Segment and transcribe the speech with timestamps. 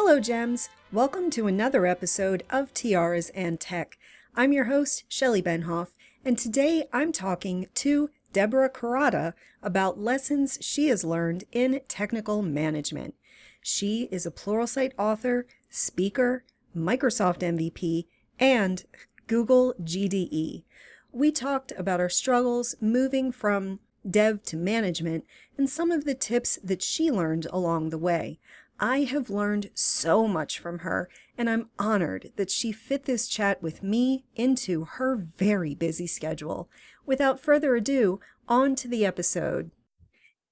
[0.00, 0.70] Hello, Gems.
[0.92, 3.98] Welcome to another episode of Tiaras and Tech.
[4.32, 5.88] I'm your host, Shelly Benhoff,
[6.24, 13.16] and today I'm talking to Deborah Kurata about lessons she has learned in technical management.
[13.60, 16.44] She is a Pluralsight author, speaker,
[16.74, 18.06] Microsoft MVP,
[18.38, 18.84] and
[19.26, 20.62] Google GDE.
[21.10, 25.24] We talked about our struggles moving from dev to management
[25.58, 28.38] and some of the tips that she learned along the way.
[28.80, 33.60] I have learned so much from her, and I'm honored that she fit this chat
[33.60, 36.70] with me into her very busy schedule.
[37.04, 39.72] Without further ado, on to the episode.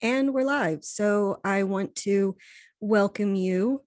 [0.03, 0.85] And we're live.
[0.85, 2.37] So I want to
[2.81, 3.83] welcome you,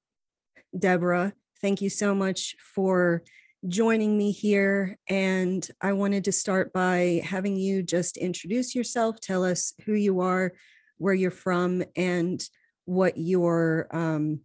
[0.78, 1.34] Deborah.
[1.60, 3.24] Thank you so much for
[3.68, 4.98] joining me here.
[5.10, 10.22] And I wanted to start by having you just introduce yourself, tell us who you
[10.22, 10.54] are,
[10.98, 12.42] where you're from, and
[12.90, 14.40] what your um,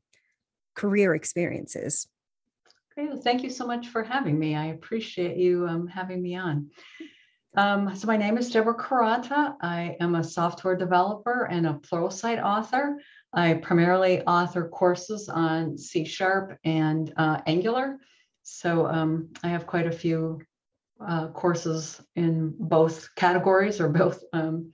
[0.75, 2.07] career experience is.
[2.95, 3.19] Great.
[3.25, 4.55] Thank you so much for having me.
[4.55, 6.71] I appreciate you um, having me on.
[7.57, 9.55] Um, so my name is Deborah Kurata.
[9.63, 12.99] I am a software developer and a Pluralsight author.
[13.33, 17.99] I primarily author courses on C Sharp and uh, Angular.
[18.43, 20.41] So um, I have quite a few
[21.05, 24.73] uh, courses in both categories or both um,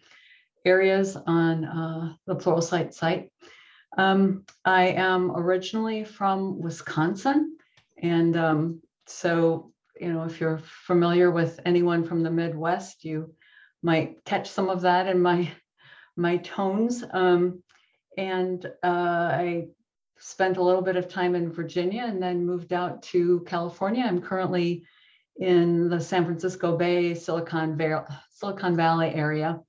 [0.64, 3.30] areas on uh, the Pluralsight site.
[3.96, 7.56] Um, I am originally from Wisconsin.
[8.02, 13.34] And um, so, you know, if you're familiar with anyone from the Midwest, you
[13.82, 15.50] might catch some of that in my
[16.16, 17.04] my tones.
[17.12, 17.62] Um,
[18.16, 19.68] and uh, I
[20.18, 24.04] spent a little bit of time in Virginia and then moved out to California.
[24.04, 24.84] I'm currently
[25.36, 29.60] in the San Francisco Bay, Silicon, Valley, Silicon Valley area,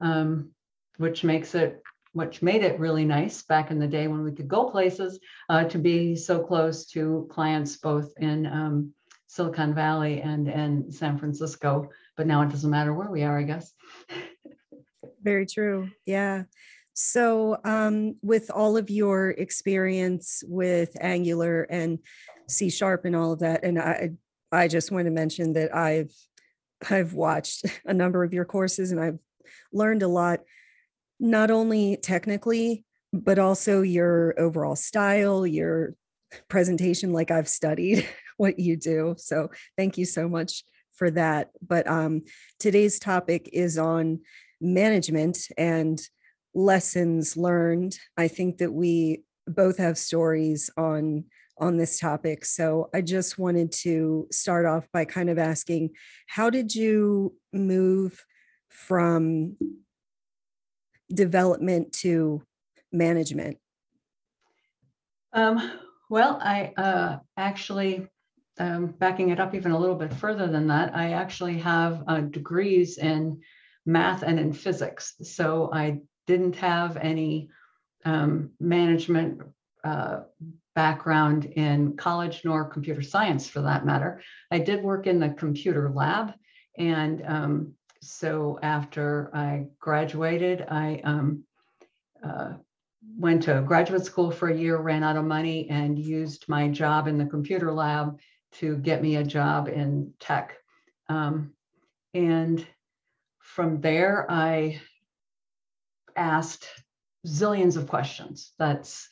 [0.00, 0.52] um,
[0.96, 1.82] which makes it
[2.12, 5.64] which made it really nice back in the day when we could go places uh,
[5.64, 8.92] to be so close to clients both in um,
[9.28, 11.88] Silicon Valley and in San Francisco.
[12.16, 13.72] But now it doesn't matter where we are, I guess.
[15.22, 15.88] Very true.
[16.04, 16.44] Yeah.
[16.94, 22.00] So, um, with all of your experience with Angular and
[22.48, 24.10] C Sharp and all of that, and I,
[24.50, 26.12] I just want to mention that I've,
[26.90, 29.18] I've watched a number of your courses and I've
[29.72, 30.40] learned a lot,
[31.20, 35.94] not only technically, but also your overall style, your
[36.48, 37.12] presentation.
[37.12, 38.08] Like I've studied
[38.38, 40.64] what you do, so thank you so much
[40.94, 41.50] for that.
[41.66, 42.22] But um,
[42.58, 44.20] today's topic is on
[44.60, 46.00] management and
[46.54, 47.98] lessons learned.
[48.16, 51.24] I think that we both have stories on
[51.58, 52.44] on this topic.
[52.46, 55.90] So I just wanted to start off by kind of asking
[56.26, 58.24] how did you move
[58.68, 59.56] from
[61.12, 62.42] development to
[62.92, 63.58] management?
[65.32, 65.78] Um,
[66.08, 68.08] well, I uh, actually,
[68.58, 72.20] um, backing it up even a little bit further than that, I actually have uh,
[72.20, 73.40] degrees in
[73.86, 75.14] math and in physics.
[75.22, 77.48] So I didn't have any
[78.04, 79.42] um, management
[79.84, 80.20] uh,
[80.74, 84.20] background in college nor computer science for that matter.
[84.50, 86.32] I did work in the computer lab.
[86.78, 91.44] And um, so after I graduated, I um,
[92.22, 92.54] uh,
[93.18, 97.08] went to graduate school for a year, ran out of money, and used my job
[97.08, 98.18] in the computer lab
[98.52, 100.56] to get me a job in tech.
[101.08, 101.52] Um,
[102.14, 102.66] and
[103.38, 104.80] from there, I
[106.16, 106.66] asked
[107.26, 108.52] zillions of questions.
[108.58, 109.08] That's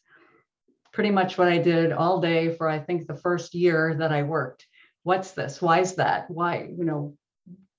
[0.92, 4.22] pretty much what I did all day for I think the first year that I
[4.22, 4.66] worked.
[5.02, 5.62] What's this?
[5.62, 6.30] Why is that?
[6.30, 7.16] Why, you know,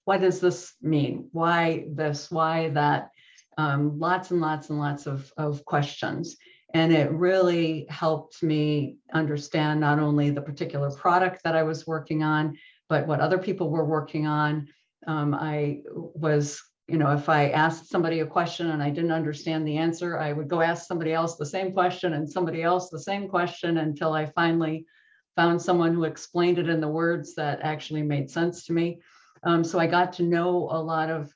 [0.09, 1.30] what does this mean?
[1.34, 2.31] Why this?
[2.31, 3.12] Why that?
[3.59, 6.36] Um, lots and lots and lots of, of questions.
[6.74, 12.24] And it really helped me understand not only the particular product that I was working
[12.24, 14.69] on, but what other people were working on.
[15.06, 19.68] Um, I was you know, if I asked somebody a question and I didn't understand
[19.68, 23.06] the answer, I would go ask somebody else the same question and somebody else the
[23.12, 24.88] same question until I finally
[25.36, 29.01] found someone who explained it in the words that actually made sense to me.
[29.44, 31.33] Um, so I got to know a lot of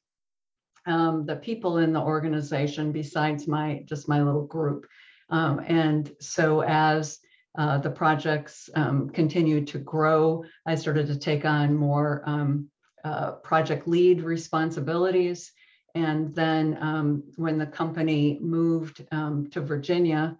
[0.85, 4.85] um, the people in the organization besides my just my little group.
[5.29, 7.19] Um, and so as
[7.57, 12.69] uh, the projects um, continued to grow, I started to take on more um,
[13.03, 15.51] uh, project lead responsibilities.
[15.95, 20.38] And then um, when the company moved um, to Virginia,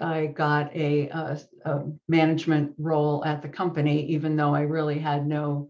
[0.00, 5.26] I got a, a, a, management role at the company, even though I really had
[5.26, 5.68] no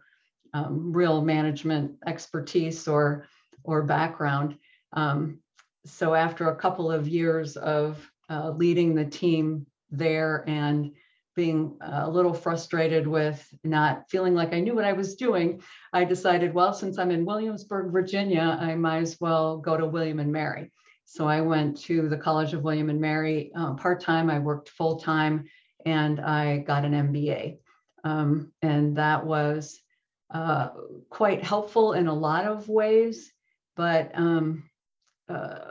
[0.55, 3.27] um, real management expertise or,
[3.65, 4.57] or background.
[4.95, 5.41] Um,
[5.85, 10.93] so after a couple of years of uh, leading the team there and
[11.37, 15.61] being a little frustrated with not feeling like I knew what I was doing,
[15.93, 20.21] I decided, well, since I'm in Williamsburg, Virginia, I might as well go to William
[20.21, 20.71] and Mary.
[21.05, 24.31] So I went to the College of William and Mary uh, part time.
[24.31, 25.45] I worked full time,
[25.85, 27.59] and I got an MBA,
[28.05, 29.81] um, and that was
[30.31, 30.71] uh,
[31.11, 33.33] quite helpful in a lot of ways.
[33.77, 34.65] But um,
[35.29, 35.71] uh,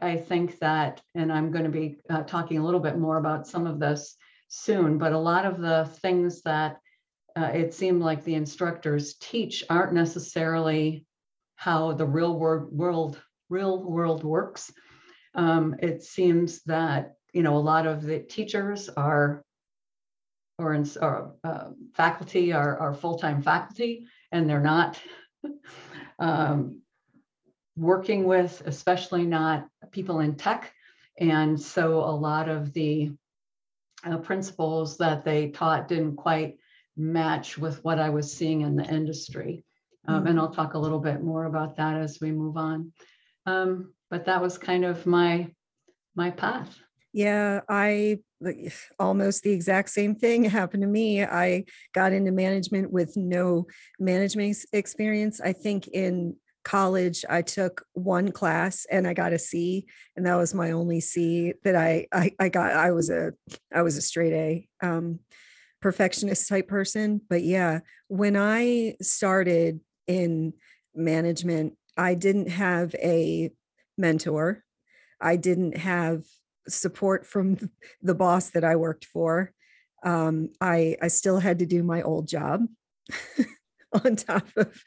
[0.00, 3.46] I think that, and I'm going to be uh, talking a little bit more about
[3.46, 4.16] some of this
[4.48, 6.78] soon, but a lot of the things that
[7.36, 11.06] uh, it seemed like the instructors teach aren't necessarily
[11.56, 14.72] how the real world, world real world works.
[15.34, 19.44] Um, it seems that you know a lot of the teachers are
[20.58, 25.00] or, in, or uh, faculty are, are full-time faculty and they're not
[26.18, 26.80] um,
[27.76, 30.72] working with especially not people in tech
[31.18, 33.12] and so a lot of the
[34.04, 36.58] uh, principles that they taught didn't quite
[36.96, 39.64] match with what I was seeing in the industry.
[40.06, 40.26] Um, mm-hmm.
[40.28, 42.92] And I'll talk a little bit more about that as we move on.
[43.46, 45.50] Um, but that was kind of my
[46.14, 46.78] my path.
[47.16, 48.18] Yeah, I
[48.98, 51.24] almost the exact same thing happened to me.
[51.24, 51.64] I
[51.94, 53.68] got into management with no
[53.98, 55.40] management experience.
[55.40, 59.86] I think in college i took one class and i got a c
[60.16, 63.34] and that was my only c that i i, I got i was a
[63.72, 65.20] i was a straight a um,
[65.80, 67.78] perfectionist type person but yeah
[68.08, 69.78] when i started
[70.08, 70.54] in
[70.92, 73.52] management i didn't have a
[73.96, 74.64] mentor
[75.20, 76.24] i didn't have
[76.68, 77.70] support from
[78.02, 79.52] the boss that i worked for
[80.04, 82.66] um, i i still had to do my old job
[84.04, 84.82] on top of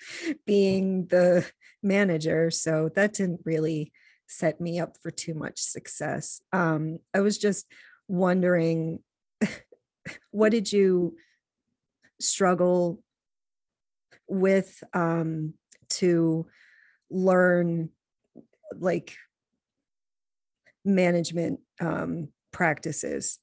[0.46, 1.46] being the
[1.82, 2.52] manager.
[2.52, 3.92] So that didn't really
[4.28, 6.42] set me up for too much success.
[6.54, 7.66] Um, I was just
[8.08, 9.00] wondering
[10.32, 11.16] what did you
[12.20, 13.02] struggle
[14.28, 15.54] with um,
[15.90, 16.48] to
[17.10, 17.90] learn
[18.78, 19.16] like
[20.86, 23.40] management um, practices?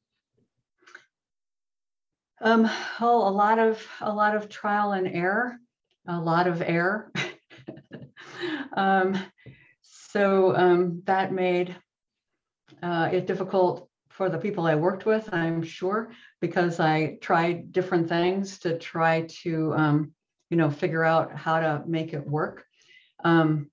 [2.41, 2.69] Um,
[3.01, 5.57] oh, a lot of a lot of trial and error,
[6.07, 7.11] a lot of error.
[8.77, 9.19] um,
[9.83, 11.75] so um, that made
[12.83, 16.11] uh, it difficult for the people I worked with, I'm sure,
[16.41, 20.13] because I tried different things to try to, um,
[20.49, 22.65] you know, figure out how to make it work.
[23.25, 23.71] Um,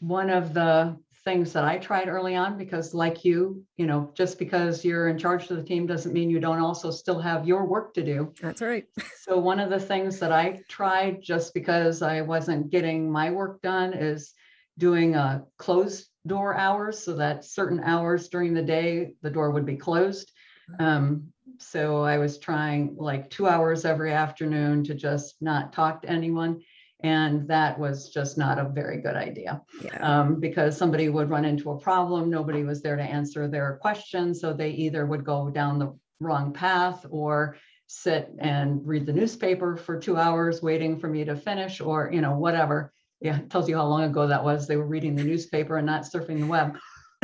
[0.00, 4.38] one of the things that I tried early on because, like you, you know, just
[4.38, 7.64] because you're in charge of the team doesn't mean you don't also still have your
[7.64, 8.32] work to do.
[8.40, 8.86] That's right.
[9.22, 13.62] so, one of the things that I tried just because I wasn't getting my work
[13.62, 14.32] done is
[14.78, 19.66] doing a closed door hours so that certain hours during the day the door would
[19.66, 20.30] be closed.
[20.78, 21.28] Um,
[21.58, 26.60] so I was trying like two hours every afternoon to just not talk to anyone
[27.04, 29.98] and that was just not a very good idea yeah.
[30.00, 32.30] um, because somebody would run into a problem.
[32.30, 34.40] Nobody was there to answer their questions.
[34.40, 37.58] So they either would go down the wrong path or
[37.88, 42.22] sit and read the newspaper for two hours waiting for me to finish or, you
[42.22, 42.90] know, whatever.
[43.20, 44.66] Yeah, it tells you how long ago that was.
[44.66, 46.78] They were reading the newspaper and not surfing the web.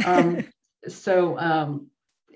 [0.05, 0.45] Um,
[0.89, 1.87] so um,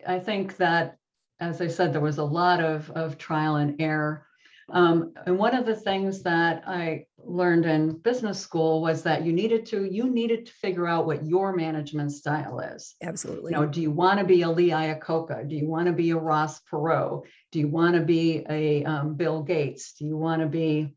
[0.08, 0.96] I think that,
[1.40, 4.26] as I said, there was a lot of, of trial and error
[4.71, 9.33] um, and one of the things that I learned in business school was that you
[9.33, 12.94] needed to you needed to figure out what your management style is.
[13.02, 13.52] Absolutely.
[13.52, 15.49] You know, do you want to be a Lee Iacocca?
[15.49, 17.25] Do you want to be a Ross Perot?
[17.52, 19.94] Do you want to be a um, Bill Gates?
[19.99, 20.94] Do you want to be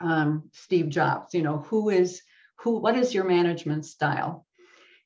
[0.00, 1.34] um, Steve Jobs?
[1.34, 2.22] You know, who is
[2.58, 2.78] who?
[2.78, 4.46] What is your management style?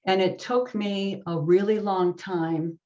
[0.06, 2.78] And it took me a really long time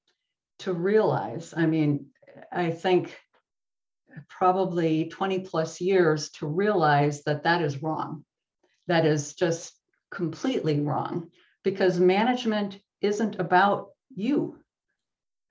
[0.60, 1.54] to realize.
[1.56, 2.06] I mean,
[2.52, 3.16] I think
[4.28, 8.24] probably 20 plus years to realize that that is wrong.
[8.86, 9.78] That is just
[10.10, 11.30] completely wrong
[11.62, 14.58] because management isn't about you.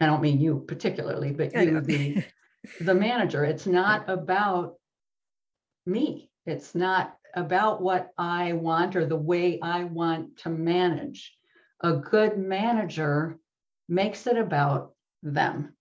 [0.01, 2.23] I don't mean you particularly, but you, the,
[2.81, 3.43] the manager.
[3.43, 4.75] It's not about
[5.85, 6.29] me.
[6.45, 11.35] It's not about what I want or the way I want to manage.
[11.81, 13.37] A good manager
[13.87, 14.93] makes it about
[15.23, 15.76] them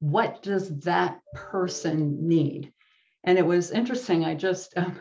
[0.00, 2.72] what does that person need?
[3.24, 4.24] And it was interesting.
[4.24, 5.00] I just, um,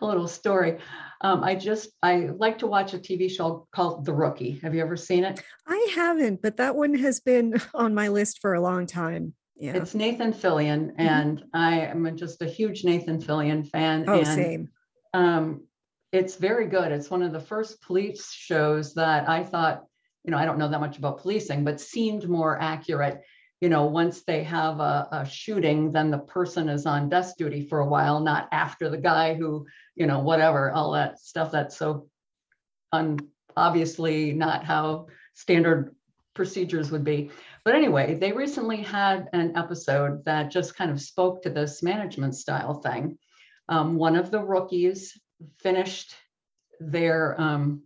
[0.00, 0.78] a little story.
[1.20, 4.58] Um, I just, I like to watch a TV show called The Rookie.
[4.62, 5.42] Have you ever seen it?
[5.66, 9.34] I haven't, but that one has been on my list for a long time.
[9.56, 9.76] Yeah.
[9.76, 11.00] It's Nathan Fillion, mm-hmm.
[11.00, 11.48] and mm-hmm.
[11.54, 14.04] I am just a huge Nathan Fillion fan.
[14.08, 14.68] Oh, and, same.
[15.14, 15.62] Um,
[16.12, 16.90] it's very good.
[16.90, 19.84] It's one of the first police shows that I thought
[20.24, 23.22] you know, I don't know that much about policing, but seemed more accurate.
[23.64, 27.66] You know, once they have a, a shooting, then the person is on desk duty
[27.66, 31.78] for a while, not after the guy who, you know, whatever, all that stuff that's
[31.78, 32.06] so
[32.92, 33.18] un,
[33.56, 35.94] obviously not how standard
[36.34, 37.30] procedures would be.
[37.64, 42.34] But anyway, they recently had an episode that just kind of spoke to this management
[42.34, 43.16] style thing.
[43.70, 45.18] Um, one of the rookies
[45.60, 46.14] finished
[46.80, 47.84] their um,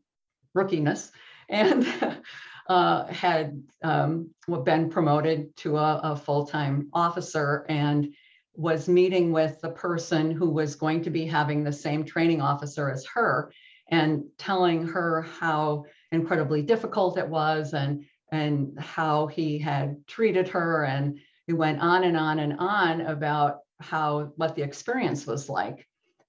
[0.57, 1.13] rookiness
[1.49, 1.87] and
[2.69, 4.31] uh, had um,
[4.65, 8.15] been promoted to a, a full-time officer and
[8.55, 12.91] was meeting with the person who was going to be having the same training officer
[12.91, 13.53] as her
[13.91, 20.85] and telling her how incredibly difficult it was and and how he had treated her.
[20.85, 25.87] And he went on and on and on about how what the experience was like.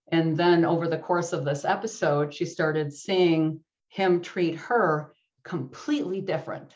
[0.09, 5.13] And then over the course of this episode she started seeing him treat her
[5.49, 6.73] completely different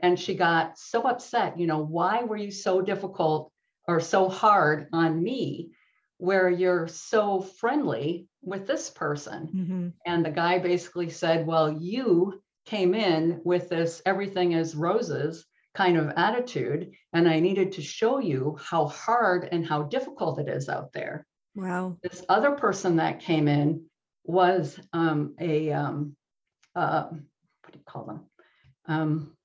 [0.00, 3.50] and she got so upset you know why were you so difficult
[3.88, 5.70] or so hard on me
[6.18, 9.88] where you're so friendly with this person Mm-hmm.
[10.04, 15.96] and the guy basically said well you came in with this everything is roses kind
[15.96, 16.92] of attitude.
[17.12, 21.26] And I needed to show you how hard and how difficult it is out there.
[21.54, 21.98] Wow.
[22.02, 23.86] This other person that came in
[24.24, 26.16] was um, a, um,
[26.74, 27.08] uh,
[27.62, 28.20] what do you call them?
[28.86, 29.36] Um,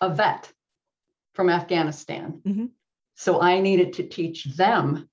[0.00, 0.52] a vet
[1.34, 2.40] from Afghanistan.
[2.44, 2.70] Mhm.
[3.14, 5.08] So I needed to teach them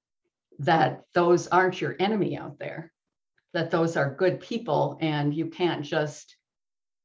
[0.60, 2.92] that those aren't your enemy out there,
[3.54, 6.38] that those are good people and you can't just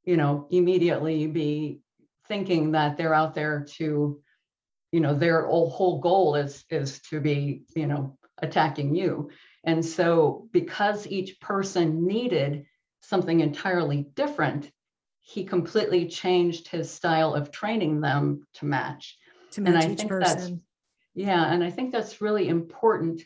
[0.04, 1.80] you know, immediately be
[2.26, 4.20] thinking that they're out there to,
[4.90, 9.30] you know, their whole goal is is to be, you know, attacking you.
[9.64, 12.66] And so because each person needed
[13.00, 14.70] something entirely different,
[15.22, 19.16] he completely changed his style of training them to match.
[19.52, 20.52] To And I each think that's-
[21.14, 23.22] Yeah, and I think that's really important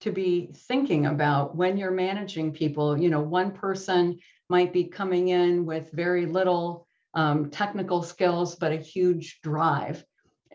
[0.00, 2.98] to be thinking about when you're managing people.
[2.98, 8.72] You know, one person might be coming in with very little um, technical skills, but
[8.72, 10.04] a huge drive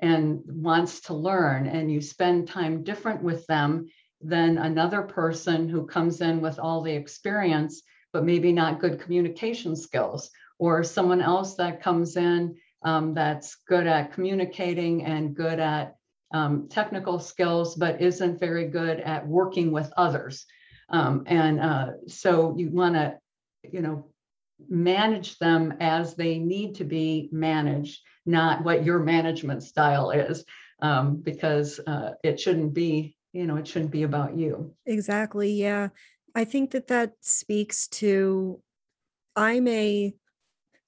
[0.01, 3.87] and wants to learn, and you spend time different with them
[4.21, 7.81] than another person who comes in with all the experience,
[8.13, 13.87] but maybe not good communication skills, or someone else that comes in um, that's good
[13.87, 15.95] at communicating and good at
[16.31, 20.45] um, technical skills, but isn't very good at working with others.
[20.89, 23.17] Um, and uh, so you want to,
[23.63, 24.11] you know,
[24.67, 30.43] manage them as they need to be managed, not what your management style is,
[30.81, 34.73] um, because uh, it shouldn't be, you know, it shouldn't be about you.
[34.85, 35.53] Exactly.
[35.53, 35.89] Yeah.
[36.35, 38.61] I think that that speaks to
[39.35, 40.13] I'm a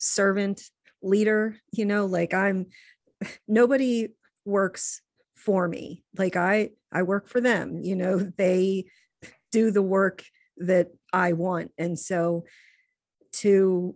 [0.02, 0.62] servant
[1.02, 2.68] leader, you know, like I'm
[3.48, 4.10] nobody
[4.44, 5.02] works
[5.36, 6.04] for me.
[6.18, 8.86] Like I I work for them, you know, they
[9.52, 10.24] do the work
[10.58, 11.72] that I want.
[11.78, 12.46] And so
[13.34, 13.96] to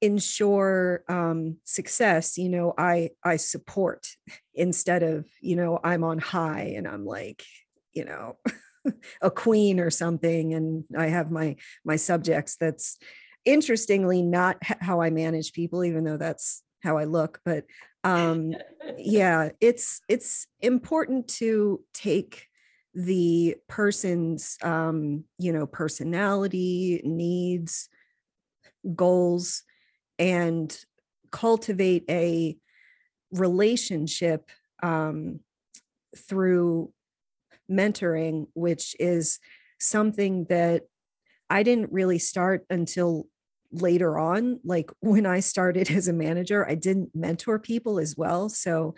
[0.00, 4.06] ensure um, success, you know, I I support
[4.54, 7.44] instead of, you know, I'm on high and I'm like,
[7.92, 8.36] you know,
[9.22, 12.98] a queen or something and I have my my subjects that's
[13.44, 17.64] interestingly not how I manage people even though that's how I look but
[18.02, 18.54] um
[18.98, 22.46] yeah it's it's important to take
[22.94, 27.88] the person's um you know personality needs
[28.94, 29.62] goals
[30.18, 30.76] and
[31.30, 32.56] cultivate a
[33.32, 34.50] relationship
[34.82, 35.40] um
[36.16, 36.92] through
[37.70, 39.40] mentoring which is
[39.78, 40.82] something that
[41.50, 43.26] I didn't really start until
[43.74, 48.48] later on like when I started as a manager I didn't mentor people as well
[48.48, 48.94] so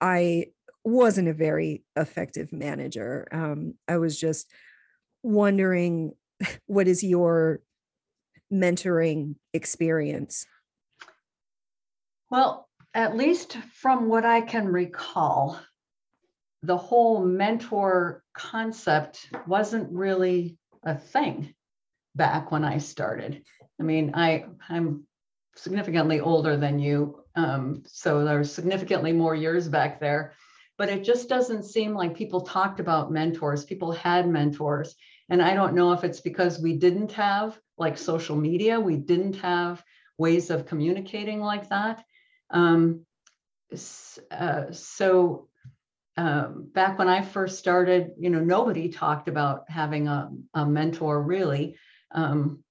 [0.00, 0.46] I
[0.84, 4.50] wasn't a very effective manager um, I was just
[5.22, 6.12] wondering
[6.66, 7.60] what is your
[8.52, 10.46] mentoring experience
[12.30, 15.58] Well, at least from what I can recall,
[16.62, 21.54] the whole mentor concept wasn't really a thing
[22.14, 23.42] back when I started.
[23.80, 25.06] I mean, I I'm
[25.56, 30.32] significantly older than you, um, so there's significantly more years back there.
[30.76, 33.64] But it just doesn't seem like people talked about mentors.
[33.64, 34.96] People had mentors,
[35.28, 39.36] and I don't know if it's because we didn't have like social media, we didn't
[39.36, 39.82] have
[40.18, 42.04] ways of communicating like that.
[42.50, 43.04] Um,
[44.30, 45.48] uh, so
[46.16, 51.20] um, back when I first started, you know, nobody talked about having a, a mentor
[51.20, 51.76] really,
[52.12, 52.63] um,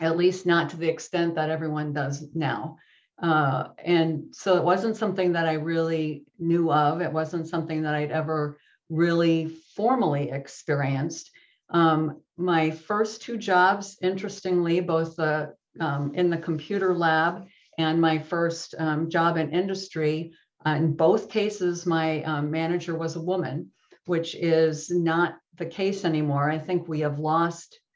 [0.00, 2.76] at least not to the extent that everyone does now.
[3.20, 7.00] Uh, and so it wasn't something that I really knew of.
[7.00, 11.30] It wasn't something that I'd ever really formally experienced.
[11.70, 18.18] Um, my first two jobs, interestingly, both the um, in the computer lab and my
[18.18, 20.32] first um, job in industry,
[20.66, 23.70] uh, in both cases, my um, manager was a woman,
[24.06, 26.50] which is not the case anymore.
[26.50, 27.87] I think we have lost uh,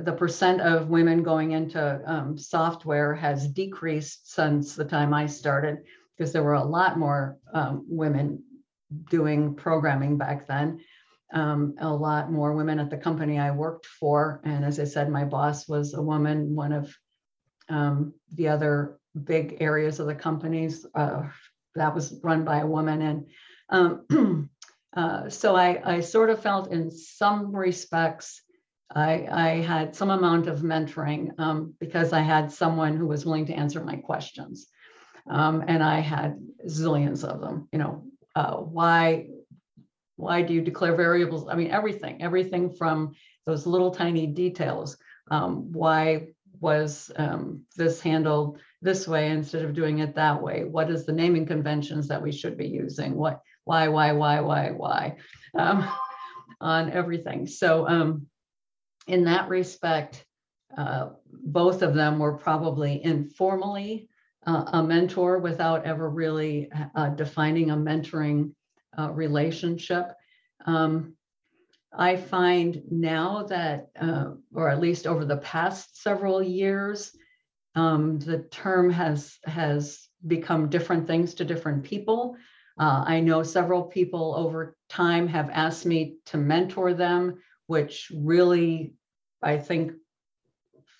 [0.00, 5.78] the percent of women going into um, software has decreased since the time I started
[6.16, 8.42] because there were a lot more um, women
[9.10, 10.80] doing programming back then.
[11.32, 14.40] Um, a lot more women at the company I worked for.
[14.44, 16.96] And as I said, my boss was a woman, one of
[17.68, 21.24] um, the other big areas of the companies uh,
[21.74, 23.02] that was run by a woman.
[23.02, 23.26] And
[23.68, 24.50] um,
[24.96, 28.42] uh, so I, I sort of felt in some respects,
[28.90, 33.46] I, I had some amount of mentoring um, because I had someone who was willing
[33.46, 34.66] to answer my questions.
[35.28, 36.38] Um, and I had
[36.68, 38.04] zillions of them, you know,
[38.36, 39.28] uh, why,
[40.16, 41.48] why do you declare variables?
[41.48, 43.14] I mean, everything, everything from
[43.46, 44.96] those little tiny details.
[45.30, 46.28] Um, why
[46.60, 50.64] was um, this handled this way instead of doing it that way?
[50.64, 53.14] What is the naming conventions that we should be using?
[53.14, 55.16] What, why, why, why, why, why,
[55.58, 55.88] um,
[56.60, 57.46] on everything.
[57.46, 58.26] So um,
[59.06, 60.24] in that respect,
[60.76, 64.08] uh, both of them were probably informally
[64.46, 68.52] uh, a mentor without ever really uh, defining a mentoring
[68.98, 70.12] uh, relationship.
[70.66, 71.16] Um,
[71.96, 77.16] I find now that, uh, or at least over the past several years,
[77.76, 82.36] um, the term has has become different things to different people.
[82.78, 88.94] Uh, I know several people over time have asked me to mentor them, which really,
[89.42, 89.92] I think,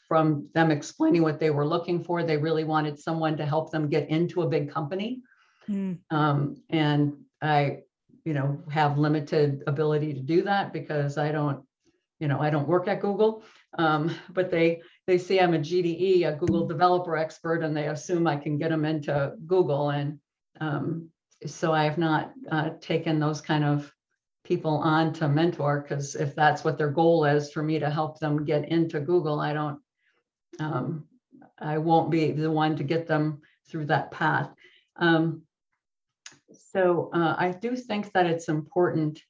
[0.09, 3.89] from them explaining what they were looking for, they really wanted someone to help them
[3.89, 5.23] get into a big company.
[5.69, 5.99] Mm.
[6.11, 7.85] Um, and I
[8.25, 11.63] you know, have limited ability to do that because I don't,
[12.21, 13.43] you know, I don't work at Google.
[13.79, 18.27] Um, but they they see I'm a GDE, a Google developer expert, and they assume
[18.27, 19.91] I can get them into Google.
[19.91, 20.19] And
[20.61, 21.11] um,
[21.45, 23.93] so I have not uh, taken those kind of
[24.45, 28.21] people on to mentor because if that's what their goal is for me to help
[28.21, 29.81] them get into Google, I don't,
[30.61, 31.05] um,
[31.59, 34.51] I won't be the one to get them through that path.
[34.97, 35.43] Um,
[36.53, 39.21] so uh, I do think that it's important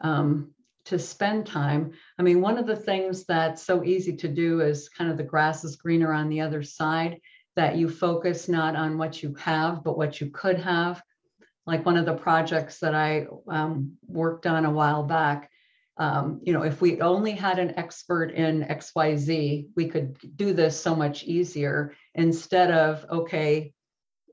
[0.00, 0.52] um,
[0.86, 1.92] to spend time.
[2.18, 5.22] I mean, one of the things that's so easy to do is kind of the
[5.22, 7.20] grass is greener on the other side,
[7.56, 11.02] that you focus not on what you have, but what you could have.
[11.66, 15.50] Like one of the projects that I um, worked on a while back,
[15.96, 20.78] um, you know, if we only had an expert in XYZ, we could do this
[20.78, 21.94] so much easier.
[22.14, 23.72] Instead of, okay,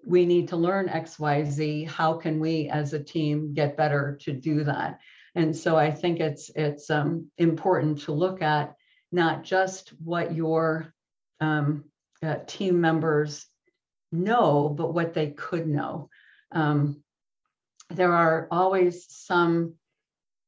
[0.03, 4.63] we need to learn xyz how can we as a team get better to do
[4.63, 4.99] that?
[5.35, 8.75] And so i think it's it's um, important to look at
[9.11, 10.93] not just what your
[11.39, 11.85] um,
[12.23, 13.45] uh, team members
[14.11, 16.09] know but what they could know.
[16.51, 17.03] Um,
[17.95, 19.73] there are always some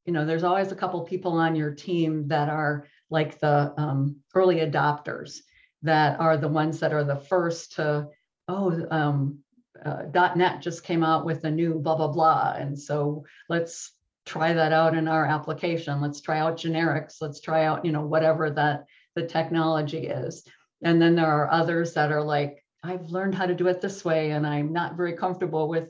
[0.04, 4.16] you know there's always a couple people on your team that are like the um,
[4.34, 5.38] early adopters
[5.82, 8.08] that are the ones that are the first to
[8.48, 9.38] oh um,
[9.84, 10.04] uh,
[10.36, 12.54] .NET just came out with a new blah, blah, blah.
[12.56, 13.92] And so let's
[14.24, 16.00] try that out in our application.
[16.00, 17.16] Let's try out generics.
[17.20, 20.46] Let's try out, you know, whatever that the technology is.
[20.82, 24.04] And then there are others that are like, I've learned how to do it this
[24.04, 25.88] way, and I'm not very comfortable with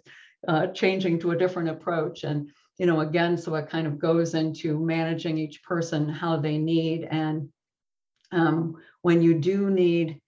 [0.49, 2.25] uh, changing to a different approach.
[2.25, 6.59] And, you know, again, so it kind of goes into managing each person how they
[6.59, 7.05] need.
[7.05, 7.49] And
[8.33, 10.21] um, when you do need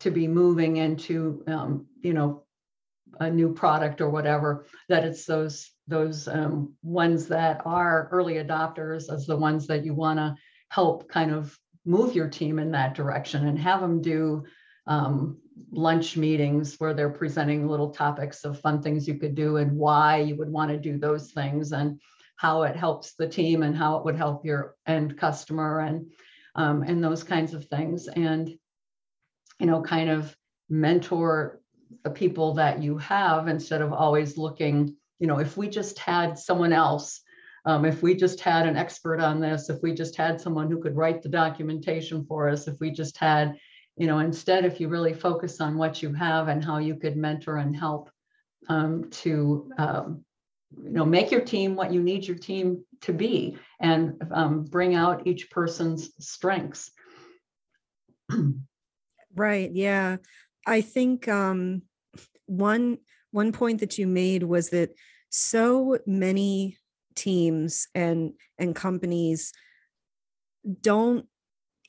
[0.00, 2.44] to be moving into, um, you know,
[3.18, 9.12] a new product or whatever, that it's those those um, ones that are early adopters
[9.12, 10.34] as the ones that you want to
[10.68, 14.44] help kind of move your team in that direction and have them do
[14.86, 15.39] um,
[15.70, 20.18] lunch meetings where they're presenting little topics of fun things you could do and why
[20.18, 22.00] you would want to do those things and
[22.36, 26.10] how it helps the team and how it would help your end customer and
[26.56, 28.08] um, and those kinds of things.
[28.08, 28.48] And
[29.60, 30.34] you know kind of
[30.68, 31.60] mentor
[32.04, 36.38] the people that you have instead of always looking, you know, if we just had
[36.38, 37.20] someone else,
[37.66, 40.80] um, if we just had an expert on this, if we just had someone who
[40.80, 43.56] could write the documentation for us, if we just had,
[44.00, 47.18] you know, instead, if you really focus on what you have and how you could
[47.18, 48.10] mentor and help
[48.70, 50.24] um, to, um,
[50.82, 54.94] you know, make your team what you need your team to be and um, bring
[54.94, 56.90] out each person's strengths.
[59.36, 59.70] right.
[59.70, 60.16] Yeah.
[60.66, 61.82] I think um
[62.46, 62.98] one
[63.32, 64.94] one point that you made was that
[65.28, 66.78] so many
[67.14, 69.52] teams and and companies
[70.80, 71.26] don't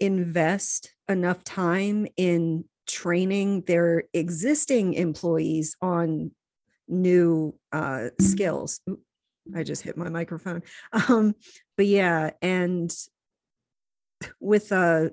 [0.01, 6.31] invest enough time in training their existing employees on
[6.87, 8.81] new uh, skills.
[9.55, 10.63] I just hit my microphone.
[11.07, 11.35] Um,
[11.77, 12.93] but yeah, and
[14.39, 15.11] with a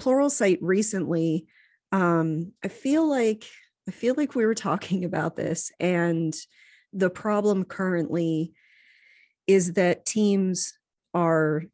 [0.00, 1.46] Pluralsight recently,
[1.92, 3.44] um, I feel like
[3.88, 6.34] I feel like we were talking about this, and
[6.92, 8.52] the problem currently
[9.46, 10.72] is that teams
[11.14, 11.64] are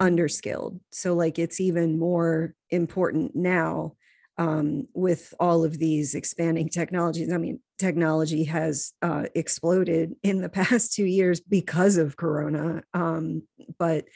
[0.00, 0.80] underskilled.
[0.90, 3.94] So, like, it's even more important now
[4.38, 7.32] um, with all of these expanding technologies.
[7.32, 12.82] I mean, technology has uh, exploded in the past two years because of Corona.
[12.94, 13.42] Um,
[13.78, 14.06] but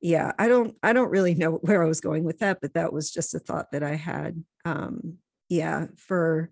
[0.00, 2.92] yeah, I don't, I don't really know where I was going with that, but that
[2.92, 4.42] was just a thought that I had.
[4.64, 6.50] Um, yeah, for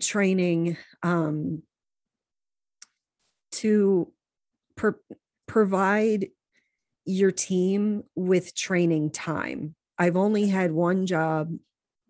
[0.00, 1.62] training um,
[3.52, 4.12] to
[5.46, 6.28] provide
[7.04, 9.74] your team with training time.
[9.98, 11.54] I've only had one job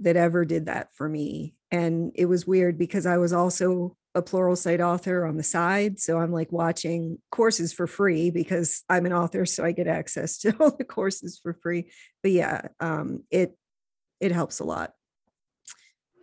[0.01, 1.55] that ever did that for me.
[1.71, 5.99] And it was weird because I was also a Pluralsight author on the side.
[5.99, 9.45] So I'm like watching courses for free because I'm an author.
[9.45, 11.91] So I get access to all the courses for free.
[12.23, 13.57] But yeah, um, it
[14.21, 14.93] it helps a lot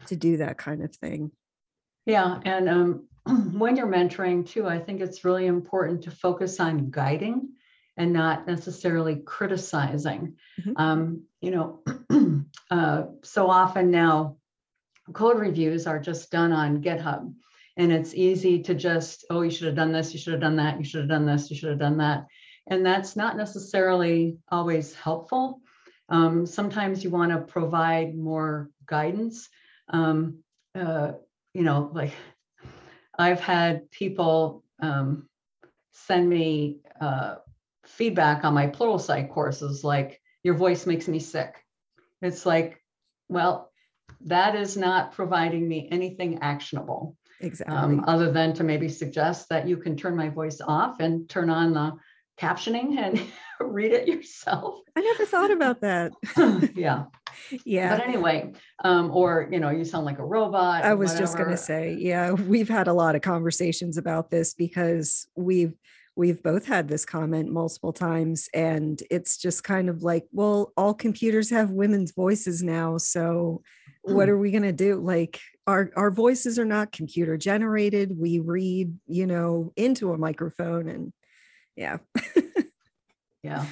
[0.08, 1.32] to do that kind of thing.
[2.06, 2.40] Yeah.
[2.46, 3.08] And um,
[3.58, 7.50] when you're mentoring too, I think it's really important to focus on guiding
[8.02, 10.36] and not necessarily criticizing.
[10.60, 10.72] Mm-hmm.
[10.76, 11.84] Um, you know,
[12.72, 14.38] uh, so often now
[15.14, 17.32] code reviews are just done on GitHub.
[17.78, 20.56] And it's easy to just, oh, you should have done this, you should have done
[20.56, 22.26] that, you should have done this, you should have done that.
[22.66, 25.62] And that's not necessarily always helpful.
[26.10, 29.48] Um, sometimes you want to provide more guidance.
[29.90, 30.40] Um,
[30.74, 31.14] uh,
[31.54, 32.14] you know, like
[33.18, 35.30] I've had people um,
[35.92, 37.36] send me uh,
[37.86, 41.56] feedback on my Pluralsight courses like, your voice makes me sick.
[42.22, 42.82] It's like,
[43.30, 43.72] well,
[44.26, 47.16] that is not providing me anything actionable.
[47.40, 47.76] Exactly.
[47.76, 51.50] Um, other than to maybe suggest that you can turn my voice off and turn
[51.50, 51.94] on the
[52.40, 53.22] captioning and
[53.60, 54.80] read it yourself.
[54.96, 56.12] I never thought about that.
[56.76, 57.06] yeah.
[57.66, 57.98] Yeah.
[57.98, 60.84] But anyway, um, or you know, you sound like a robot.
[60.84, 65.28] I was just gonna say, yeah, we've had a lot of conversations about this because
[65.36, 65.74] we've
[66.16, 70.94] we've both had this comment multiple times and it's just kind of like well all
[70.94, 73.62] computers have women's voices now so
[74.04, 74.34] what hmm.
[74.34, 74.96] are we going to do?
[74.96, 80.90] Like our our voices are not computer generated we read you know into a microphone
[80.90, 81.14] and
[81.76, 81.98] yeah.
[83.44, 83.66] Yeah.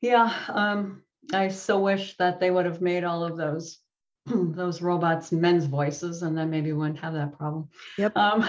[0.00, 1.02] Yeah um
[1.32, 3.78] i so wish that they would have made all of those
[4.26, 7.68] those robots men's voices and then maybe we wouldn't have that problem.
[7.98, 8.16] Yep.
[8.16, 8.44] Um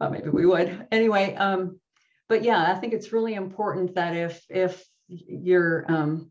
[0.00, 1.34] well, maybe we would anyway.
[1.34, 1.80] Um,
[2.28, 6.30] but yeah, I think it's really important that if if you're um,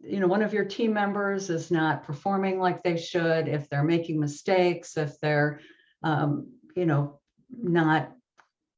[0.00, 3.84] you know one of your team members is not performing like they should, if they're
[3.84, 5.60] making mistakes, if they're
[6.02, 8.12] um, you know not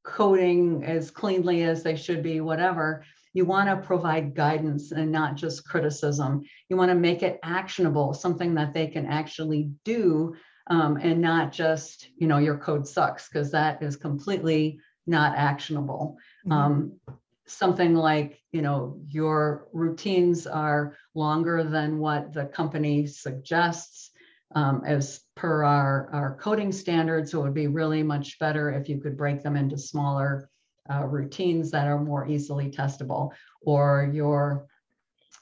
[0.05, 3.05] coding as cleanly as they should be, whatever.
[3.35, 6.43] You want to provide guidance and not just criticism.
[6.69, 10.35] You want to make it actionable, something that they can actually do
[10.69, 16.17] um, and not just, you know, your code sucks, because that is completely not actionable.
[16.47, 16.53] Mm-hmm.
[16.53, 17.01] Um,
[17.47, 24.11] something like, you know, your routines are longer than what the company suggests
[24.55, 27.31] um, as per our, our coding standards.
[27.31, 30.49] So it would be really much better if you could break them into smaller
[30.91, 33.31] uh, routines that are more easily testable,
[33.63, 34.67] or your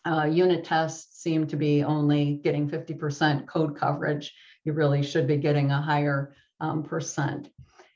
[0.07, 4.35] uh, unit tests seem to be only getting 50% code coverage
[4.71, 7.51] you really should be getting a higher um, percent.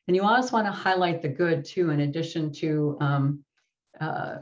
[0.07, 3.45] And you always want to highlight the good too, in addition to um,
[4.01, 4.39] uh,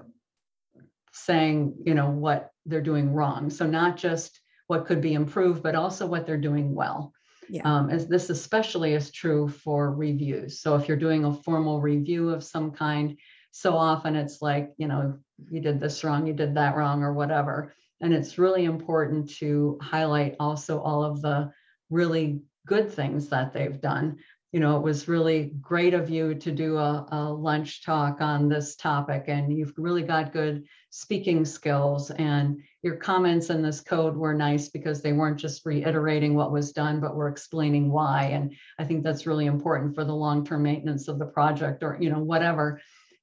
[1.12, 3.50] saying, you know, what they're doing wrong.
[3.50, 7.12] So not just what could be improved, but also what they're doing well.
[7.48, 7.62] Yeah.
[7.64, 10.60] Um, as this especially is true for reviews.
[10.60, 13.18] So if you're doing a formal review of some kind,
[13.50, 15.18] so often it's like, you know,
[15.50, 17.74] you did this wrong, you did that wrong, or whatever.
[18.00, 21.52] And it's really important to highlight also all of the
[21.92, 24.18] really good things that they've done.
[24.52, 28.48] You know, it was really great of you to do a, a lunch talk on
[28.48, 32.10] this topic, and you've really got good speaking skills.
[32.10, 36.72] And your comments in this code were nice because they weren't just reiterating what was
[36.72, 38.24] done, but were explaining why.
[38.24, 42.10] And I think that's really important for the long-term maintenance of the project, or you
[42.10, 42.80] know, whatever,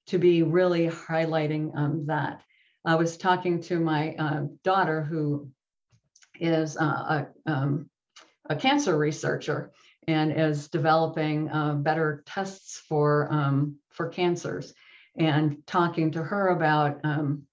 [0.08, 2.41] to be really highlighting um, that.
[2.84, 5.51] I was talking to my uh, daughter who
[6.39, 7.89] is uh, a, um,
[8.49, 9.71] a cancer researcher
[10.07, 14.73] and is developing uh, better tests for um, for cancers
[15.17, 17.43] and talking to her about um,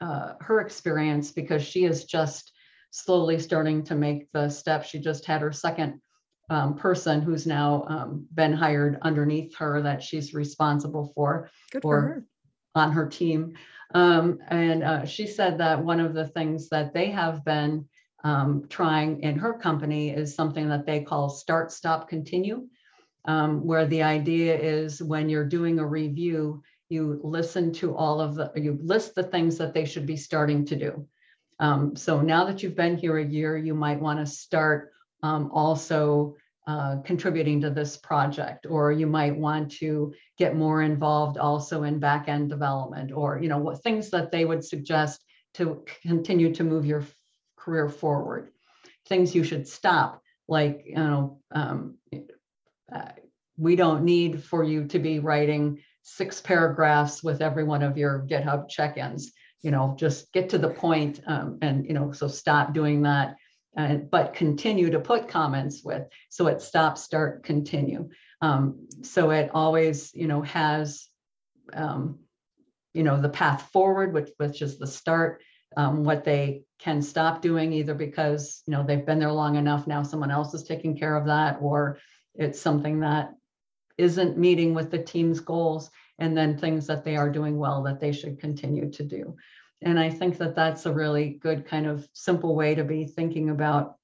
[0.00, 2.52] uh, her experience because she is just
[2.90, 4.84] slowly starting to make the step.
[4.84, 6.00] She just had her second
[6.50, 12.00] um, person who's now um, been hired underneath her that she's responsible for Good for
[12.00, 12.24] her.
[12.74, 13.54] on her team.
[13.94, 17.88] Um, and uh, she said that one of the things that they have been
[18.24, 22.68] um, trying in her company is something that they call start, stop, continue,
[23.24, 28.34] um, where the idea is when you're doing a review, you listen to all of
[28.34, 31.06] the, you list the things that they should be starting to do.
[31.58, 35.50] Um, so now that you've been here a year, you might want to start um,
[35.52, 41.82] also uh, contributing to this project, or you might want to get more involved also
[41.82, 46.54] in back end development, or you know what things that they would suggest to continue
[46.54, 47.04] to move your
[47.62, 48.50] career forward.
[49.06, 51.98] Things you should stop, like, you know, um,
[52.94, 53.12] uh,
[53.56, 58.26] we don't need for you to be writing six paragraphs with every one of your
[58.30, 59.32] GitHub check-ins.
[59.62, 63.36] You know, just get to the point, um, and you know, so stop doing that.
[63.76, 68.10] And but continue to put comments with so it stop, start, continue.
[68.40, 71.08] Um, so it always, you know, has,
[71.72, 72.18] um,
[72.92, 75.40] you know, the path forward, which which is the start,
[75.76, 79.86] um, what they can stop doing either because you know they've been there long enough
[79.86, 81.98] now someone else is taking care of that or
[82.34, 83.34] it's something that
[83.98, 88.00] isn't meeting with the team's goals and then things that they are doing well that
[88.00, 89.36] they should continue to do
[89.80, 93.50] and i think that that's a really good kind of simple way to be thinking
[93.50, 93.96] about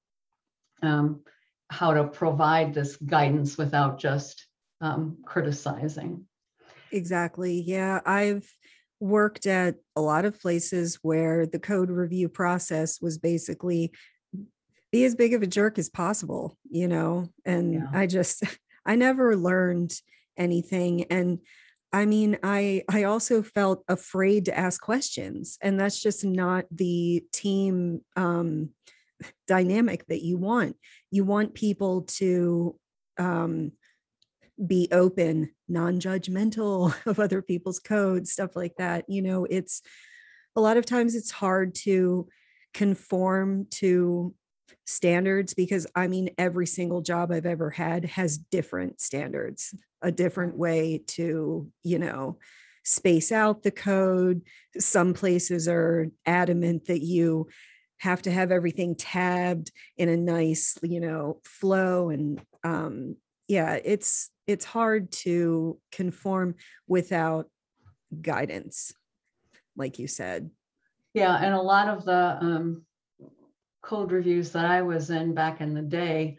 [0.81, 1.21] um,
[1.69, 4.47] how to provide this guidance without just
[4.79, 6.25] um, criticizing
[6.91, 7.61] Exactly.
[7.61, 8.01] Yeah.
[8.05, 8.51] I've
[8.99, 13.91] worked at a lot of places where the code review process was basically
[14.91, 17.87] be as big of a jerk as possible, you know, and Yeah.
[17.93, 18.43] I just,
[18.85, 19.93] I never learned
[20.37, 21.03] anything.
[21.05, 21.39] And
[21.91, 27.23] I mean, I I also felt afraid to ask questions, and that's just not the
[27.33, 28.69] team um,
[29.47, 30.75] dynamic that you want.
[31.09, 32.75] You want people to
[33.17, 33.71] um,
[34.65, 39.05] be open, non-judgmental of other people's code, stuff like that.
[39.07, 39.81] You know, it's
[40.55, 42.27] a lot of times it's hard to
[42.73, 44.33] conform to
[44.85, 50.57] standards because I mean, every single job I've ever had has different standards, a different
[50.57, 52.37] way to, you know,
[52.83, 54.41] space out the code.
[54.77, 57.47] Some places are adamant that you
[57.97, 63.15] have to have everything tabbed in a nice, you know, flow and um
[63.49, 66.55] yeah, it's it's hard to conform
[66.87, 67.47] without
[68.21, 68.93] guidance,
[69.75, 70.49] like you said.
[71.13, 72.85] Yeah, and a lot of the um,
[73.81, 76.37] code reviews that I was in back in the day,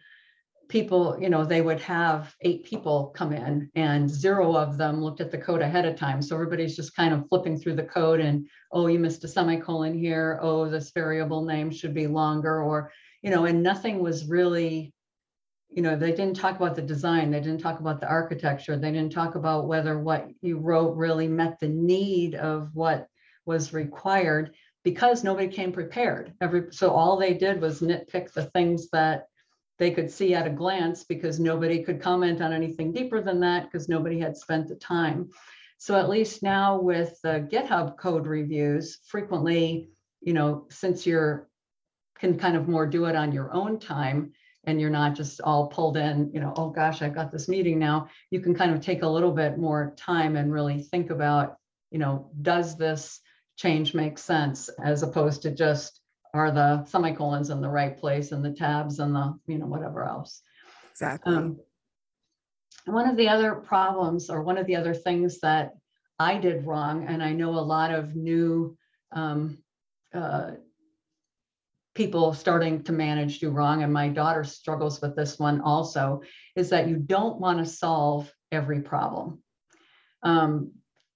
[0.69, 5.21] people, you know, they would have eight people come in and zero of them looked
[5.21, 6.23] at the code ahead of time.
[6.23, 9.99] So everybody's just kind of flipping through the code and, oh, you missed a semicolon
[9.99, 10.39] here.
[10.41, 14.95] Oh, this variable name should be longer or, you know, and nothing was really,
[15.71, 17.31] you know, they didn't talk about the design.
[17.31, 18.77] They didn't talk about the architecture.
[18.77, 23.07] They didn't talk about whether what you wrote really met the need of what
[23.47, 26.35] was required because nobody came prepared.
[26.41, 29.27] Every so all they did was nitpick the things that
[29.79, 33.65] they could see at a glance because nobody could comment on anything deeper than that
[33.65, 35.31] because nobody had spent the time.
[35.79, 39.89] So at least now with the GitHub code reviews, frequently,
[40.21, 41.49] you know, since you're
[42.19, 44.33] can kind of more do it on your own time
[44.65, 47.79] and you're not just all pulled in, you know, oh gosh, I've got this meeting
[47.79, 51.57] now, you can kind of take a little bit more time and really think about,
[51.91, 53.21] you know, does this
[53.57, 56.01] change make sense as opposed to just
[56.33, 60.05] are the semicolons in the right place and the tabs and the, you know, whatever
[60.05, 60.43] else.
[60.93, 61.35] Exactly.
[61.35, 61.59] Um,
[62.87, 65.75] one of the other problems or one of the other things that
[66.19, 68.77] I did wrong, and I know a lot of new
[69.13, 69.59] um,
[70.15, 70.53] uh,
[71.95, 76.23] people starting to manage do wrong, and my daughter struggles with this one also,
[76.57, 79.43] is that you don't want to solve every problem.
[80.23, 80.73] Um,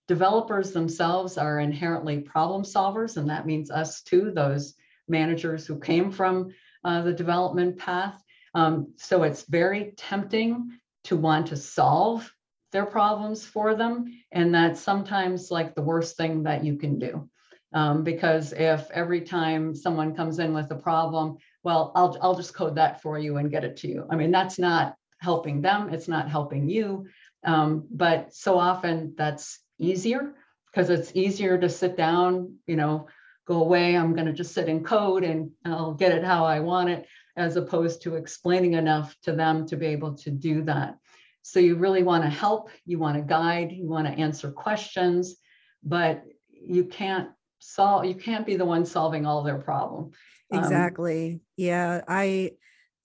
[0.08, 4.74] developers themselves are inherently problem solvers, and that means us too, those
[5.08, 6.52] managers who came from
[6.84, 8.20] uh, the development path.
[8.54, 12.30] Um, so it's very tempting to want to solve
[12.72, 14.06] their problems for them.
[14.32, 17.28] And that's sometimes like the worst thing that you can do.
[17.74, 22.54] Um, because if every time someone comes in with a problem, well, I'll, I'll just
[22.54, 24.06] code that for you and get it to you.
[24.08, 27.06] I mean, that's not helping them, it's not helping you.
[27.44, 30.34] Um, but so often that's easier
[30.70, 33.08] because it's easier to sit down, you know,
[33.46, 33.96] go away.
[33.96, 37.06] I'm going to just sit in code and I'll get it how I want it.
[37.36, 40.96] as opposed to explaining enough to them to be able to do that.
[41.42, 45.36] So you really want to help, you want to guide, you want to answer questions,
[45.82, 47.30] but you can't
[47.64, 50.12] solve, you can't be the one solving all their problem.
[50.52, 51.40] Um, exactly.
[51.56, 52.52] Yeah, I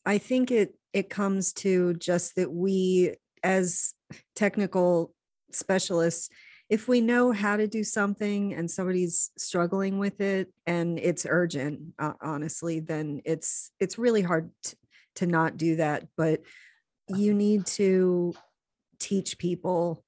[0.06, 3.94] I think it it comes to just that we as
[4.36, 5.14] technical
[5.52, 6.30] specialists
[6.70, 11.80] if we know how to do something and somebody's struggling with it and it's urgent
[11.98, 14.76] uh, honestly then it's it's really hard t-
[15.16, 16.42] to not do that but
[17.08, 18.34] you need to
[19.00, 20.04] teach people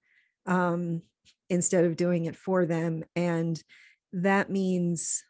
[0.46, 1.02] um,
[1.50, 3.64] instead of doing it for them and
[4.13, 5.24] that means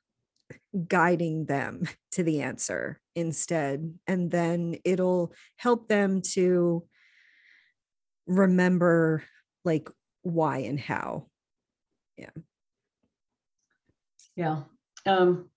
[0.88, 6.84] guiding them to the answer instead and then it'll help them to
[8.26, 9.24] remember
[9.66, 9.90] like
[10.24, 11.28] why and how.
[12.18, 12.30] Yeah.
[14.36, 14.62] Yeah
[15.06, 15.50] um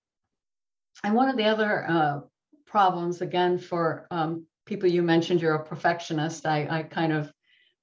[1.03, 2.21] and one of the other uh
[2.67, 7.33] problems again for um people you mentioned you're a perfectionist i i kind of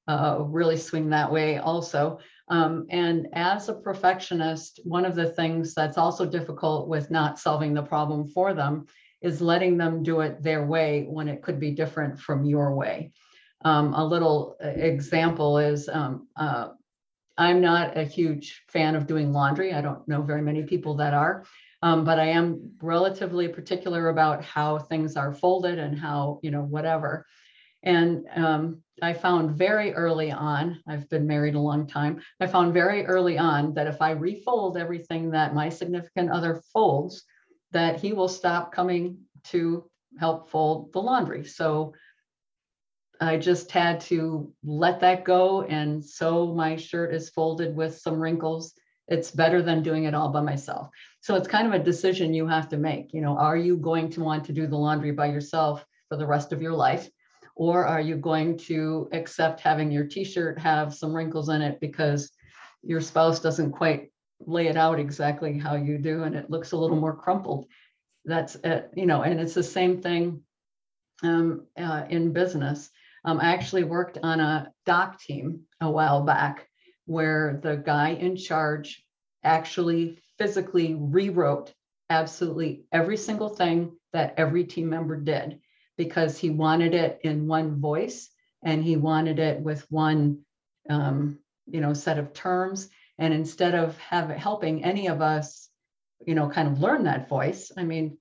[0.07, 2.19] uh really swing that way also
[2.51, 7.73] um, and as a perfectionist, one of the things that's also difficult with not solving
[7.73, 8.87] the problem for them
[9.21, 13.13] is letting them do it their way when it could be different from your way.
[13.63, 16.69] Um, a little uh, example is um, uh,
[17.37, 19.73] I'm not a huge fan of doing laundry.
[19.73, 21.45] I don't know very many people that are,
[21.81, 26.63] um, but I am relatively particular about how things are folded and how, you know,
[26.63, 27.25] whatever.
[27.83, 32.73] And um, I found very early on, I've been married a long time, I found
[32.73, 37.23] very early on that if I refold everything that my significant other folds,
[37.71, 39.89] that he will stop coming to
[40.19, 41.45] help fold the laundry.
[41.45, 41.93] So
[43.19, 45.63] I just had to let that go.
[45.63, 48.73] And so my shirt is folded with some wrinkles.
[49.07, 50.89] It's better than doing it all by myself.
[51.21, 53.13] So it's kind of a decision you have to make.
[53.13, 56.25] You know, are you going to want to do the laundry by yourself for the
[56.25, 57.09] rest of your life?
[57.61, 61.79] Or are you going to accept having your t shirt have some wrinkles in it
[61.79, 62.31] because
[62.81, 66.77] your spouse doesn't quite lay it out exactly how you do and it looks a
[66.77, 67.67] little more crumpled?
[68.25, 70.41] That's it, you know, and it's the same thing
[71.21, 72.89] um, uh, in business
[73.23, 76.67] um, I actually worked on a doc team a while back
[77.05, 79.03] where the guy in charge
[79.43, 81.71] actually physically rewrote
[82.09, 85.60] absolutely every single thing that every team member did
[86.05, 88.29] because he wanted it in one voice
[88.63, 90.39] and he wanted it with one
[90.89, 91.37] um,
[91.67, 92.89] you know set of terms.
[93.19, 95.69] And instead of have helping any of us
[96.25, 98.17] you know kind of learn that voice i mean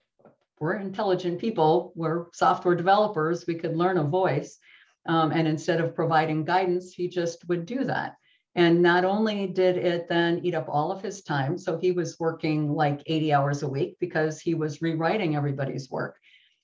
[0.58, 4.58] we're intelligent people we're software developers we could learn a voice.
[5.06, 8.16] Um, and instead of providing guidance, he just would do that.
[8.54, 12.18] And not only did it then eat up all of his time, so he was
[12.18, 16.16] working like 80 hours a week because he was rewriting everybody's work,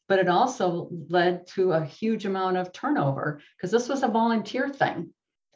[0.09, 4.69] but it also led to a huge amount of turnover because this was a volunteer
[4.69, 5.13] thing.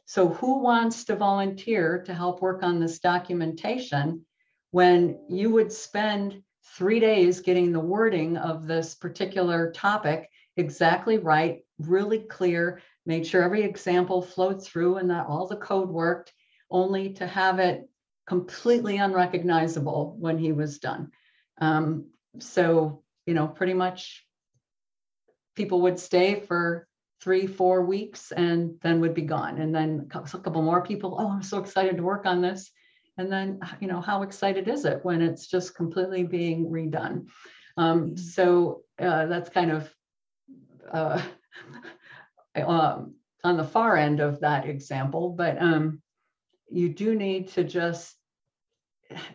[0.07, 4.27] So, who wants to volunteer to help work on this documentation
[4.73, 6.43] when you would spend
[6.77, 13.43] three days getting the wording of this particular topic exactly right, really clear, made sure
[13.43, 16.33] every example flowed through and that all the code worked,
[16.71, 17.89] only to have it
[18.27, 21.11] completely unrecognizable when he was done.
[21.61, 22.07] Um,
[22.39, 24.25] so, you know, pretty much
[25.57, 26.87] people would stay for
[27.21, 29.59] three, four weeks and then would be gone.
[29.59, 32.71] And then a couple more people, oh, I'm so excited to work on this.
[33.19, 37.27] And then, you know, how excited is it when it's just completely being redone?
[37.77, 39.95] Um, so uh, that's kind of
[40.91, 41.21] uh,
[42.57, 46.03] um, on the far end of that example, but um,
[46.71, 48.17] you do need to just,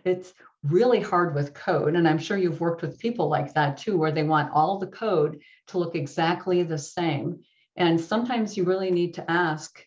[0.04, 0.34] it's
[0.64, 1.96] really hard with code.
[1.96, 4.88] And I'm sure you've worked with people like that too, where they want all the
[4.88, 7.42] code to look exactly the same.
[7.76, 9.86] And sometimes you really need to ask,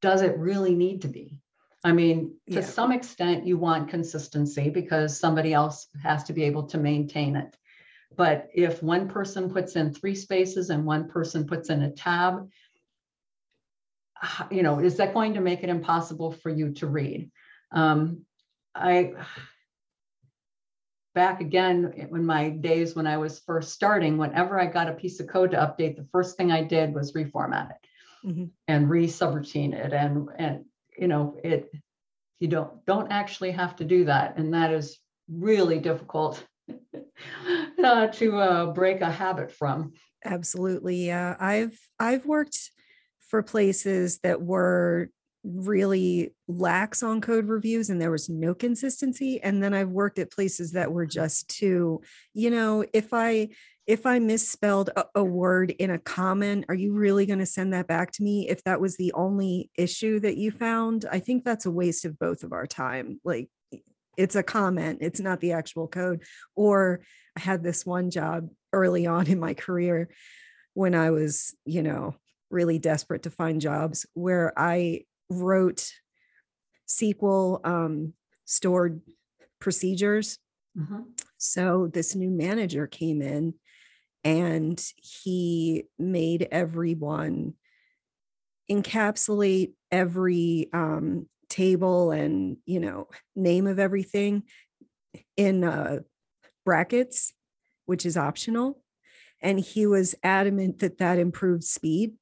[0.00, 1.38] does it really need to be?
[1.84, 2.60] I mean, to yeah.
[2.60, 7.56] some extent, you want consistency because somebody else has to be able to maintain it.
[8.16, 12.48] But if one person puts in three spaces and one person puts in a tab,
[14.50, 17.30] you know, is that going to make it impossible for you to read?
[17.72, 18.24] Um,
[18.74, 19.14] I
[21.14, 25.20] back again in my days when I was first starting, whenever I got a piece
[25.20, 27.86] of code to update, the first thing I did was reformat it
[28.26, 28.44] mm-hmm.
[28.68, 29.92] and re-subroutine it.
[29.92, 30.64] And and
[30.96, 31.70] you know, it
[32.40, 34.36] you don't don't actually have to do that.
[34.36, 34.98] And that is
[35.28, 36.44] really difficult
[37.84, 39.92] uh, to uh, break a habit from.
[40.24, 41.06] Absolutely.
[41.06, 41.36] Yeah.
[41.38, 42.70] I've I've worked
[43.28, 45.08] for places that were
[45.44, 50.30] really lax on code reviews and there was no consistency and then I've worked at
[50.30, 51.20] places that were mm-hmm.
[51.20, 53.48] just too, you know, if I
[53.86, 57.72] if I misspelled a, a word in a comment, are you really going to send
[57.72, 61.04] that back to me if that was the only issue that you found?
[61.10, 63.20] I think that's a waste of both of our time.
[63.24, 63.48] Like
[64.16, 66.22] it's a comment, it's not the actual code.
[66.54, 67.00] Or
[67.36, 70.10] I had this one job early on in my career
[70.74, 72.14] when I was, you know,
[72.50, 75.04] really desperate to find jobs where I
[75.40, 75.92] wrote
[76.88, 78.14] SQL um,
[78.44, 79.00] stored
[79.58, 80.38] procedures.
[80.76, 81.06] Mhm.
[81.38, 83.54] So this new manager came in
[84.24, 87.54] and he made everyone
[88.70, 94.44] encapsulate every um, table and you know name of everything
[95.36, 95.98] in uh,
[96.64, 97.34] brackets
[97.84, 98.80] which is optional
[99.42, 102.14] and he was adamant that that improved speed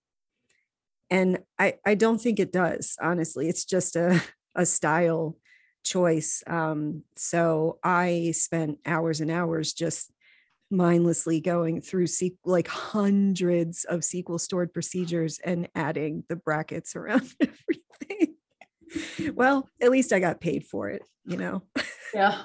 [1.10, 4.22] and i i don't think it does honestly it's just a
[4.54, 5.36] a style
[5.84, 10.12] choice um so i spent hours and hours just
[10.70, 12.06] mindlessly going through
[12.44, 18.36] like hundreds of SQL stored procedures and adding the brackets around everything.
[19.34, 21.62] Well, at least I got paid for it, you know.
[22.14, 22.42] Yeah.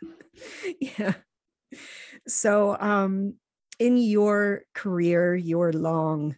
[0.80, 1.14] yeah.
[2.26, 3.34] So, um,
[3.78, 6.36] in your career, your long,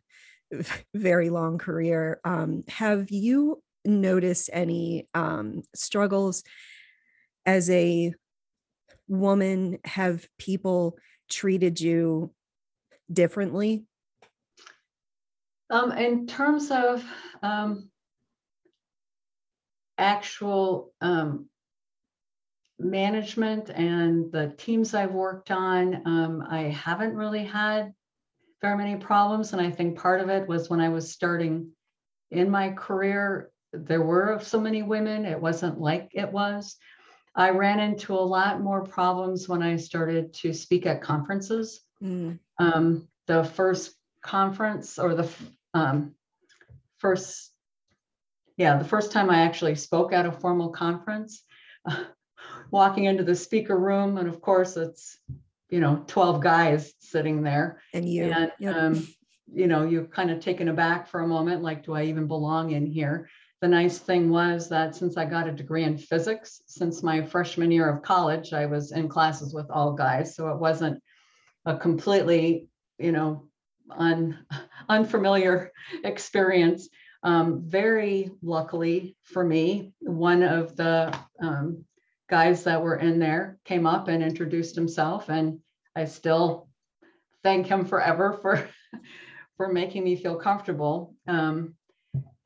[0.95, 6.45] very long career, um, have you noticed any um, struggles
[7.47, 8.15] as a
[9.09, 9.79] woman?
[9.85, 10.97] Have people
[11.31, 12.33] treated you
[13.13, 13.85] differently?
[15.71, 17.03] Um, in terms of
[17.43, 17.89] um,
[19.97, 21.47] actual um,
[22.79, 27.95] management and the teams I've worked on, um, I haven't really had
[28.63, 29.53] very many problems.
[29.53, 31.69] And I think part of it was when I was starting
[32.31, 36.77] in my career, there were so many women, it wasn't like it was.
[37.35, 41.81] I ran into a lot more problems when I started to speak at conferences.
[42.03, 45.29] Mm, Um, the first conference or the
[45.75, 46.15] um,
[46.99, 47.53] first,
[48.57, 51.43] yeah, the first time I actually spoke at a formal conference,
[52.71, 55.19] walking into the speaker room, and of course it's
[55.73, 58.77] you know 12 guys sitting there, and you, and yep.
[58.77, 59.09] um,
[59.53, 62.73] you know you're kind of taken aback for a moment, like, do I even belong
[62.73, 63.29] in here?
[63.63, 67.71] The nice thing was that since I got a degree in physics, since my freshman
[67.71, 71.03] year of college, I was in classes with all guys, so it wasn't
[71.65, 72.67] a completely,
[72.99, 73.49] you know,
[73.91, 74.45] un,
[74.91, 75.73] unfamiliar
[76.05, 76.89] experience.
[77.23, 81.85] Um, very luckily for me, one of the um,
[82.33, 85.59] guys that were in there came up and introduced himself, and
[85.95, 86.67] I still
[87.43, 88.67] thank him forever for
[89.59, 91.15] for making me feel comfortable.
[91.29, 91.75] Um,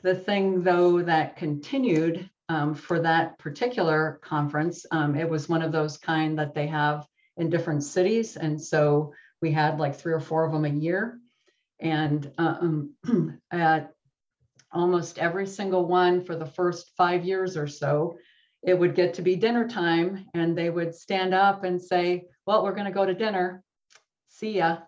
[0.03, 5.70] the thing, though, that continued um, for that particular conference, um, it was one of
[5.70, 7.07] those kind that they have
[7.37, 8.37] in different cities.
[8.37, 11.20] And so we had like three or four of them a year.
[11.78, 12.95] And um,
[13.53, 13.93] at
[14.72, 18.18] almost every single one for the first five years or so,
[18.62, 22.64] it would get to be dinner time and they would stand up and say, Well,
[22.64, 23.62] we're going to go to dinner.
[24.28, 24.78] See ya.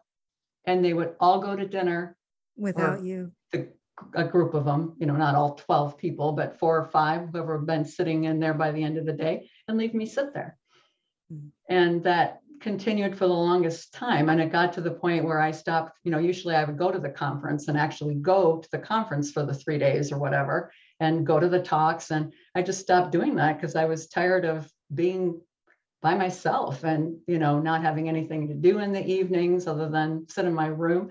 [0.67, 2.17] And they would all go to dinner
[2.57, 3.33] without you.
[3.53, 3.69] the,
[4.15, 7.59] a group of them, you know, not all 12 people, but four or five, whoever
[7.59, 10.35] have been sitting in there by the end of the day and leave me sit
[10.35, 10.57] there.
[11.33, 11.51] Mm.
[11.69, 14.29] And that continued for the longest time.
[14.29, 16.91] And it got to the point where I stopped, you know, usually I would go
[16.91, 20.73] to the conference and actually go to the conference for the three days or whatever
[21.01, 22.11] and go to the talks.
[22.11, 25.41] And I just stopped doing that because I was tired of being
[26.01, 30.29] by myself and, you know, not having anything to do in the evenings other than
[30.29, 31.11] sit in my room.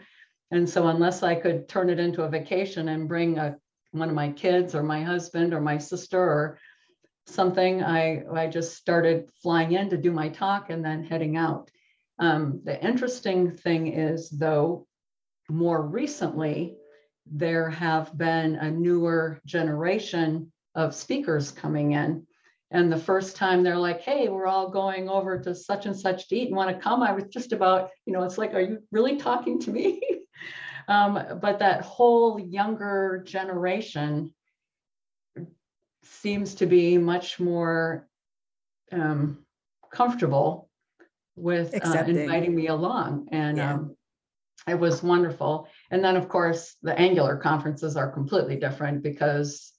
[0.52, 3.58] And so unless I could turn it into a vacation and bring a,
[3.92, 6.58] one of my kids or my husband or my sister or
[7.26, 11.70] something, I, I just started flying in to do my talk and then heading out.
[12.20, 14.88] Um, the interesting thing is, though,
[15.50, 16.76] more recently,
[17.30, 22.26] there have been a newer generation of speakers coming in.
[22.70, 26.30] And the first time they're like, hey, we're all going over to such and such
[26.30, 28.62] to eat and want to come, I was just about, you know, it's like, are
[28.62, 30.02] you really talking to me?
[30.88, 34.34] um, but that whole younger generation
[36.04, 38.08] seems to be much more
[38.92, 39.46] um,
[39.92, 40.70] comfortable
[41.36, 43.30] with uh, inviting me along.
[43.32, 43.74] And Yeah.
[43.74, 43.96] um,
[44.68, 45.68] it was wonderful.
[45.90, 49.72] And then, of course, the Angular conferences are completely different because,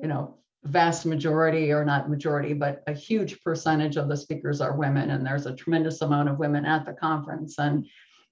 [0.00, 4.76] you know, vast majority or not majority, but a huge percentage of the speakers are
[4.76, 5.10] women.
[5.10, 7.58] And there's a tremendous amount of women at the conference.
[7.58, 7.86] And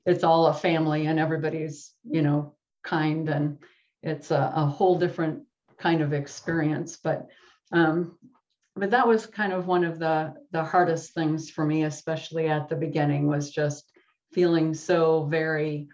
[0.04, 3.28] it's all a family and everybody's, you know, kind.
[3.28, 3.58] And
[4.02, 5.44] it's a, a whole different
[5.78, 6.96] kind of experience.
[7.02, 7.28] But
[7.72, 8.18] um,
[8.76, 12.68] but that was kind of one of the the hardest things for me, especially at
[12.68, 13.90] the beginning, was just
[14.32, 15.88] feeling so very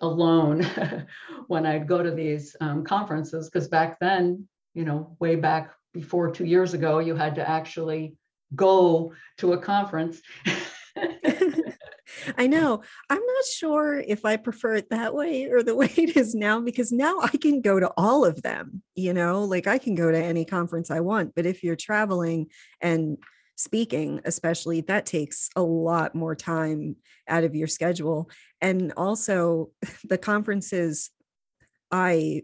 [0.00, 0.62] alone
[1.46, 6.30] when I'd go to these um, conferences because back then, you know, way back before
[6.30, 8.14] two years ago, you had to actually
[8.54, 10.20] go to a conference.
[12.36, 12.82] I know.
[13.08, 16.60] I'm not sure if I prefer it that way or the way it is now
[16.60, 20.12] because now I can go to all of them, you know, like I can go
[20.12, 21.34] to any conference I want.
[21.34, 22.48] But if you're traveling
[22.82, 23.16] and
[23.56, 26.96] speaking, especially, that takes a lot more time
[27.26, 28.28] out of your schedule.
[28.60, 29.70] And also,
[30.04, 31.10] the conferences
[31.90, 32.42] I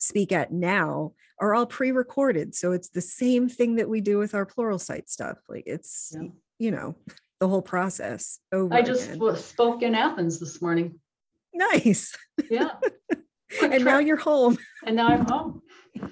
[0.00, 4.34] speak at now are all pre-recorded so it's the same thing that we do with
[4.34, 6.28] our Pluralsight stuff like it's yeah.
[6.58, 6.96] you know
[7.38, 9.36] the whole process over i just again.
[9.36, 10.98] spoke in athens this morning.
[11.52, 12.16] Nice.
[12.50, 12.70] Yeah.
[13.60, 14.56] And now you're home.
[14.86, 15.62] And now i'm home.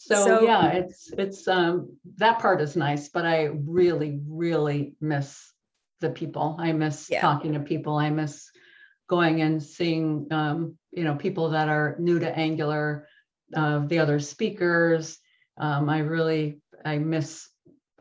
[0.00, 5.52] So, so, yeah it's it's um that part is nice but i really really miss
[6.00, 6.56] the people.
[6.58, 7.20] I miss yeah.
[7.20, 7.96] talking to people.
[7.96, 8.50] I miss
[9.08, 13.08] going and seeing um, you know people that are new to angular
[13.54, 15.18] uh, the other speakers.
[15.60, 17.48] Um, i really i miss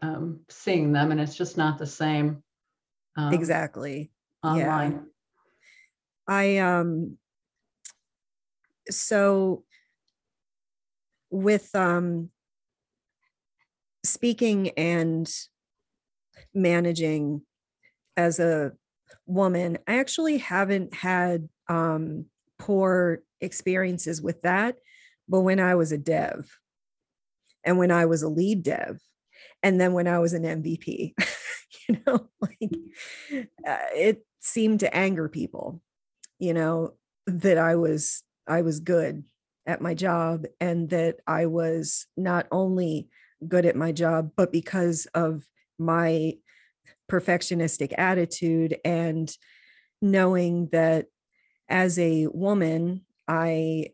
[0.03, 2.43] um, seeing them and it's just not the same
[3.18, 4.12] um, exactly.
[4.43, 4.91] Online.
[4.91, 4.99] Yeah.
[6.28, 7.18] i um
[8.89, 9.64] so
[11.32, 12.30] with um
[14.05, 15.30] speaking and
[16.53, 17.41] managing
[18.16, 18.72] as a
[19.28, 22.25] woman, I actually haven't had um,
[22.57, 24.78] poor experiences with that.
[25.30, 26.49] But when I was a dev
[27.63, 28.99] and when I was a lead dev,
[29.61, 31.13] and then when I was an MVP,
[31.89, 32.71] you know, like
[33.67, 35.82] uh, it seemed to anger people,
[36.39, 36.93] you know,
[37.25, 39.25] that I was I was good
[39.65, 43.09] at my job and that I was not only
[43.47, 45.45] good at my job, but because of
[45.78, 46.34] my
[47.10, 49.32] perfectionistic attitude and
[50.01, 51.08] knowing that
[51.70, 53.88] as a woman, I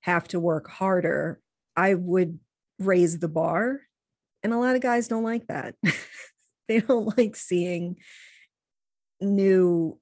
[0.00, 1.40] have to work harder,
[1.76, 2.38] I would
[2.78, 3.80] raise the bar.
[4.42, 5.74] And a lot of guys don't like that.
[6.68, 7.96] they don't like seeing
[9.20, 9.98] new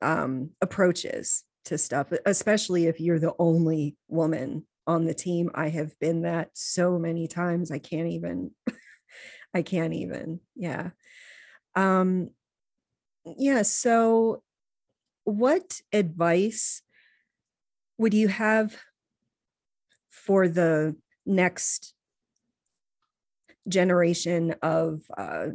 [0.00, 5.50] um, approaches to stuff, especially if you're the only woman on the team.
[5.54, 7.70] I have been that so many times.
[7.70, 8.52] I can't even,
[9.54, 10.40] I can't even.
[10.56, 10.90] Yeah.
[11.74, 12.30] Um,
[13.24, 13.62] yeah.
[13.62, 14.42] So,
[15.24, 16.82] what advice
[17.98, 18.76] would you have
[20.10, 21.94] for the next
[23.68, 25.46] generation of uh,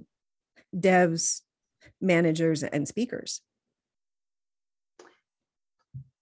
[0.75, 1.41] devs,
[1.99, 3.41] managers, and speakers?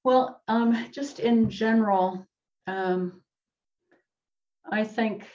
[0.03, 2.27] Well, um, just in general,
[2.67, 3.21] um,
[4.71, 5.25] I think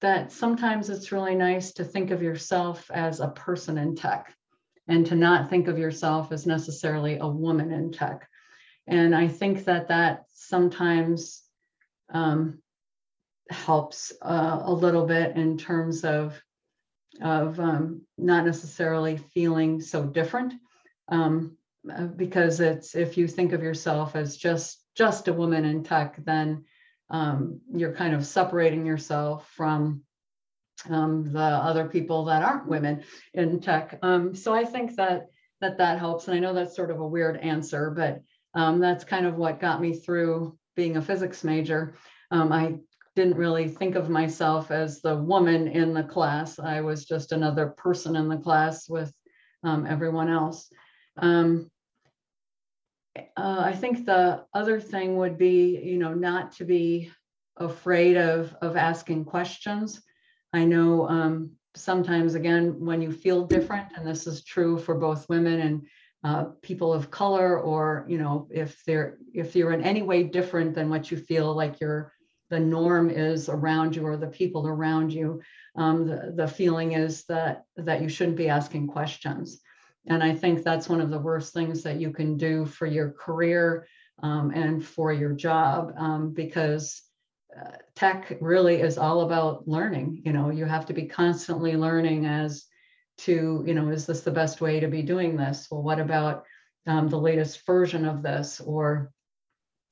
[0.00, 4.34] that sometimes it's really nice to think of yourself as a person in tech
[4.88, 8.28] and to not think of yourself as necessarily a woman in tech.
[8.86, 11.42] And I think that that sometimes
[12.12, 12.60] um,
[13.50, 16.40] helps uh, a little bit in terms of
[17.20, 20.54] of um, not necessarily feeling so different
[21.08, 21.56] um,
[21.92, 26.16] uh, because it's if you think of yourself as just just a woman in tech
[26.24, 26.64] then
[27.10, 30.02] um, you're kind of separating yourself from
[30.88, 33.02] um, the other people that aren't women
[33.34, 33.98] in tech.
[34.02, 35.26] Um, so I think that
[35.60, 36.26] that that helps.
[36.26, 38.22] And I know that's sort of a weird answer, but
[38.54, 41.94] um, that's kind of what got me through being a physics major.
[42.30, 42.76] Um, I
[43.16, 46.58] didn't really think of myself as the woman in the class.
[46.58, 49.12] I was just another person in the class with
[49.62, 50.72] um, everyone else.
[51.18, 51.70] Um,
[53.36, 57.10] uh, I think the other thing would be, you know, not to be
[57.56, 60.02] afraid of of asking questions.
[60.52, 65.28] I know um, sometimes, again, when you feel different, and this is true for both
[65.28, 65.86] women and
[66.22, 70.74] uh, people of color, or you know, if they're if you're in any way different
[70.74, 72.12] than what you feel like you're
[72.50, 75.40] the norm is around you or the people around you,
[75.76, 79.60] um, the, the feeling is that that you shouldn't be asking questions.
[80.06, 83.10] And I think that's one of the worst things that you can do for your
[83.12, 83.86] career
[84.22, 87.02] um, and for your job um, because
[87.58, 90.22] uh, tech really is all about learning.
[90.24, 92.66] You know, you have to be constantly learning as
[93.18, 95.68] to, you know, is this the best way to be doing this?
[95.70, 96.44] Well, what about
[96.86, 98.60] um, the latest version of this?
[98.60, 99.12] Or,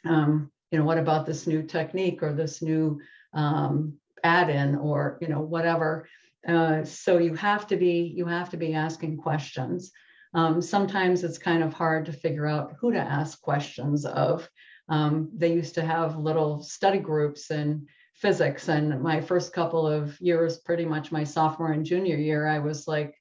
[0.07, 3.01] um, you know, what about this new technique or this new
[3.35, 6.09] um, add-in or, you know, whatever.
[6.47, 9.91] Uh, so you have to be you have to be asking questions.
[10.35, 14.49] Um, sometimes it's kind of hard to figure out who to ask questions of.
[14.89, 20.21] Um, they used to have little study groups in physics, and my first couple of
[20.21, 23.15] years, pretty much my sophomore and junior year, I was like,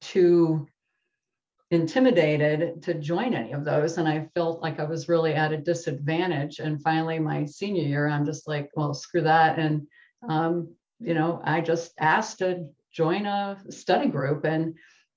[0.00, 0.66] too
[1.70, 3.98] intimidated to join any of those.
[3.98, 6.60] And I felt like I was really at a disadvantage.
[6.60, 9.58] And finally, my senior year, I'm just like, well, screw that.
[9.58, 9.86] And,
[10.28, 14.44] um, you know, I just asked to join a study group.
[14.44, 14.74] And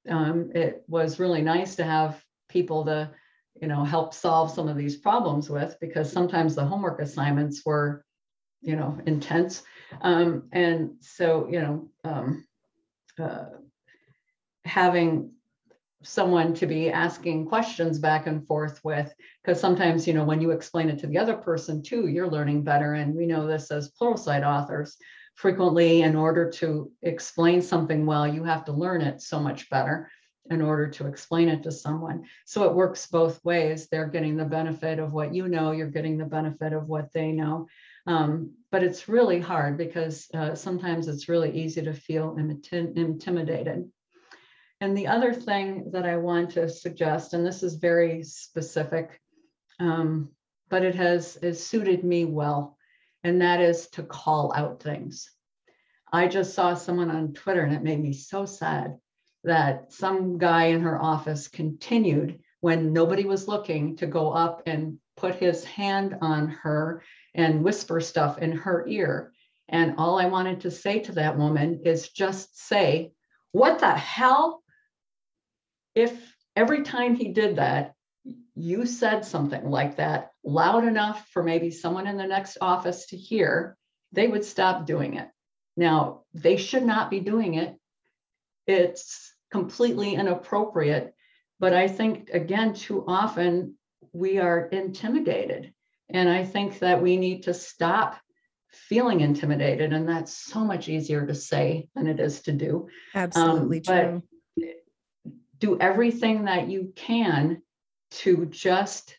[0.10, 3.12] um, it was really nice to have people to,
[3.62, 8.04] you know, help solve some of these problems with because sometimes the homework assignments were,
[8.62, 9.64] you know, intense.
[10.02, 12.48] Um, and so, you know, um,
[13.20, 13.46] uh,
[14.66, 15.32] having
[16.04, 19.14] someone to be asking questions back and forth with
[19.44, 22.64] because sometimes you know when you explain it to the other person too you're learning
[22.64, 24.98] better and we know this as plural pluralsight authors
[25.42, 30.08] frequently in order to explain something well you have to learn it so much better
[30.52, 32.24] in order to explain it to someone.
[32.46, 33.88] So it works both ways.
[33.88, 37.32] They're getting the benefit of what you know you're getting the benefit of what they
[37.32, 37.68] know.
[38.06, 43.90] Um, but it's really hard because uh, sometimes it's really easy to feel intimidated.
[44.82, 49.20] And the other thing that I want to suggest, and this is very specific,
[49.80, 50.30] um,
[50.70, 52.78] but it has, has suited me well,
[53.24, 55.30] and that is to call out things.
[56.12, 58.98] I just saw someone on Twitter and it made me so sad
[59.44, 64.98] that some guy in her office continued when nobody was looking to go up and
[65.18, 67.04] put his hand on her
[67.34, 69.32] and whisper stuff in her ear.
[69.70, 73.14] And all I wanted to say to that woman is just say,
[73.52, 74.62] What the hell?
[75.96, 77.94] if every time he did that,
[78.56, 83.18] you said something like that loud enough for maybe someone in the next office to
[83.18, 83.78] hear,
[84.12, 85.30] they would stop doing it.
[85.78, 87.76] Now, they should not be doing it.
[88.68, 91.14] It's completely inappropriate.
[91.60, 93.76] But I think, again, too often
[94.14, 95.74] we are intimidated.
[96.10, 98.20] And I think that we need to stop
[98.70, 99.94] feeling intimidated.
[99.94, 102.88] And that's so much easier to say than it is to do.
[103.14, 104.24] Absolutely um, true
[105.62, 107.62] do everything that you can
[108.10, 109.16] to just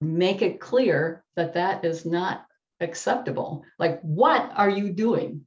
[0.00, 2.44] make it clear that that is not
[2.80, 3.64] acceptable.
[3.78, 5.46] Like, what are you doing?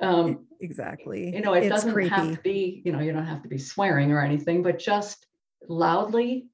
[0.00, 1.34] Um, exactly.
[1.34, 2.10] You know, it it's doesn't creepy.
[2.10, 5.26] have to be, you know, you don't have to be swearing or anything, but just
[5.68, 6.46] loudly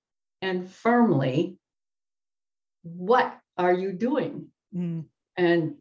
[0.43, 1.59] and firmly,
[2.83, 4.49] what are you doing?
[4.75, 5.05] Mm.
[5.37, 5.77] And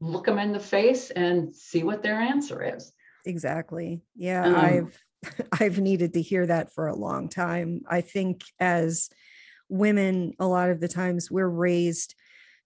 [0.00, 2.92] look them in the face and see what their answer is
[3.28, 4.00] exactly.
[4.16, 5.04] Yeah, um, I've
[5.60, 7.82] I've needed to hear that for a long time.
[7.88, 9.10] I think as
[9.68, 12.14] women a lot of the times we're raised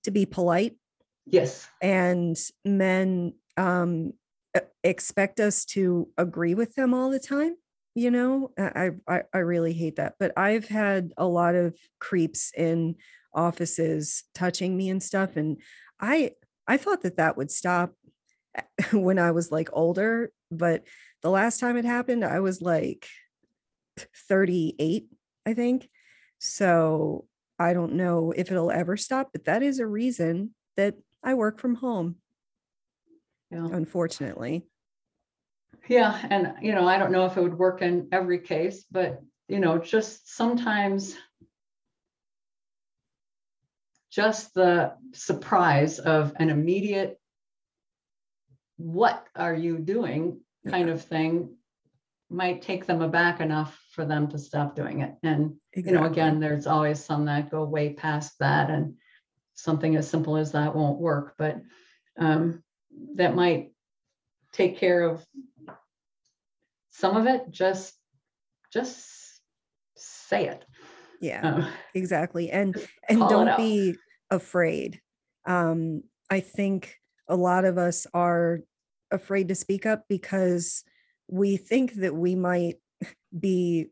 [0.05, 0.77] to be polite.
[1.27, 1.69] Yes.
[1.81, 4.13] And men um
[4.85, 7.57] expect us to agree with them all the time
[7.95, 12.53] you know I, I i really hate that but i've had a lot of creeps
[12.57, 12.97] in
[13.35, 15.59] offices touching me and stuff and
[16.01, 16.33] i
[16.67, 17.93] i thought that that would stop
[18.93, 20.85] when i was like older but
[21.23, 23.09] the last time it happened, I was like
[24.29, 25.07] 38,
[25.47, 25.89] I think.
[26.39, 27.27] So
[27.59, 31.61] I don't know if it'll ever stop, but that is a reason that I work
[31.61, 32.17] from home.
[33.51, 33.69] Yeah.
[33.71, 34.67] Unfortunately.
[35.89, 36.19] Yeah.
[36.31, 39.61] And, you know, I don't know if it would work in every case, but, you
[39.61, 41.15] know, just sometimes
[44.11, 47.19] just the surprise of an immediate
[48.77, 51.57] what are you doing kind of thing
[52.31, 55.15] might take them aback enough for them to stop doing it.
[55.23, 55.93] And, exactly.
[55.93, 58.95] you know, again, there's always some that go way past that and
[59.55, 61.61] something as simple as that won't work, but
[62.19, 62.63] um,
[63.17, 63.73] that might
[64.53, 65.25] take care of
[66.91, 67.51] some of it.
[67.51, 67.95] Just,
[68.73, 69.07] just
[69.97, 70.65] say it.
[71.21, 72.51] Yeah, uh, exactly.
[72.51, 72.75] And,
[73.09, 73.97] and don't be
[74.31, 75.01] afraid.
[75.45, 76.97] Um, I think
[77.29, 78.61] a lot of us are
[79.13, 80.85] afraid to speak up because
[81.29, 82.77] we think that we might
[83.39, 83.89] be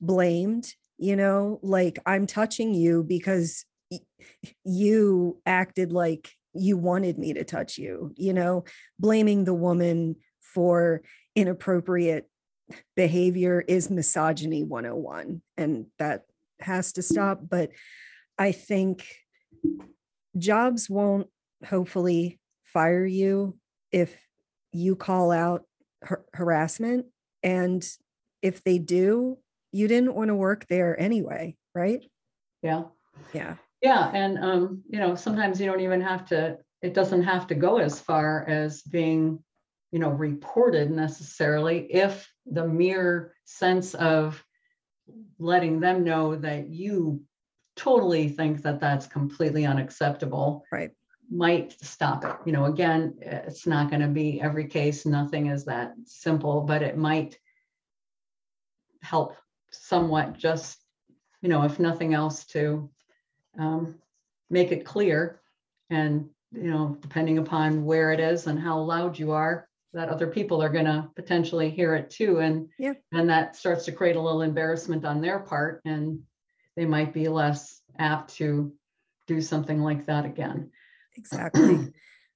[0.00, 1.58] blamed you know?
[1.62, 3.64] Like i'm touching you because
[4.64, 8.64] you acted like you wanted me to touch you you know?
[8.98, 11.02] Blaming the woman for
[11.34, 12.28] inappropriate
[12.94, 16.22] behavior is misogyny 101 and that
[16.60, 17.70] has to stop but
[18.38, 19.06] i think
[20.38, 21.26] jobs won't
[21.66, 23.56] hopefully fire you
[23.90, 24.16] if
[24.72, 25.64] you call out
[26.04, 27.06] har- harassment
[27.42, 27.88] and
[28.42, 29.38] if they do
[29.72, 32.02] you didn't want to work there anyway right?
[32.62, 32.84] Yeah.
[33.32, 33.56] Yeah.
[33.82, 37.54] Yeah and um you know sometimes you don't even have to it doesn't have to
[37.54, 39.42] go as far as being
[39.92, 44.42] you know reported necessarily if the mere sense of
[45.38, 47.22] letting them know that you
[47.76, 50.90] totally think that that's completely unacceptable right
[51.30, 52.36] might stop it.
[52.44, 56.82] You know, again, it's not going to be every case, nothing is that simple, but
[56.82, 57.38] it might
[59.02, 59.36] help
[59.70, 60.84] somewhat just,
[61.40, 62.90] you know, if nothing else to
[63.58, 63.94] um,
[64.50, 65.40] make it clear
[65.88, 70.26] and, you know, depending upon where it is and how loud you are, that other
[70.26, 72.38] people are going to potentially hear it too.
[72.38, 72.94] And, Yeah.
[73.12, 76.20] and that starts to create a little embarrassment on their part and
[76.76, 78.72] they might be less apt to
[79.26, 80.70] do something like that again.
[81.20, 81.92] Exactly.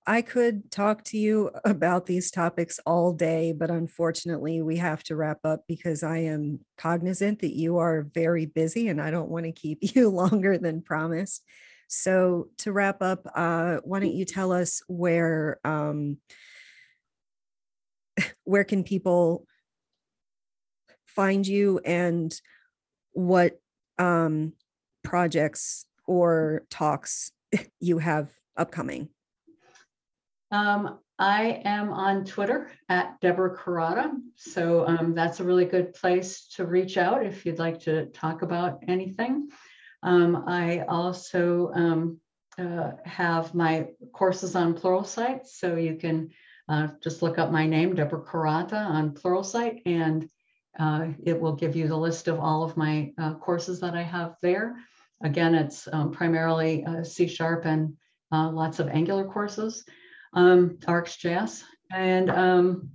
[0.06, 5.16] I could talk to you about these topics all day, but unfortunately, we have to
[5.16, 9.46] wrap up because I am cognizant that you are very busy and I don't want
[9.46, 11.42] to keep you longer than promised.
[11.88, 16.18] So, to wrap up, uh, why don't you tell us where um,
[18.44, 19.46] where can people
[21.06, 22.34] find you and
[23.12, 23.60] what
[23.98, 24.52] um,
[25.04, 27.30] projects or talks
[27.80, 29.08] you have upcoming?
[30.50, 34.12] Um, I am on Twitter at Deborah Kurata.
[34.36, 38.42] So um, that's a really good place to reach out if you'd like to talk
[38.42, 39.50] about anything.
[40.02, 42.20] Um, I also um,
[42.58, 45.46] uh, have my courses on Pluralsight.
[45.46, 46.30] So you can
[46.68, 50.28] uh, just look up my name, Deborah Kurata, on Pluralsight, and
[50.78, 54.02] uh, it will give you the list of all of my uh, courses that I
[54.02, 54.76] have there.
[55.22, 57.96] Again, it's um, primarily uh, C Sharp and
[58.34, 59.84] uh, lots of Angular courses
[60.32, 61.62] um, RxJS,
[61.92, 62.90] and um,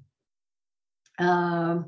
[1.17, 1.79] uh,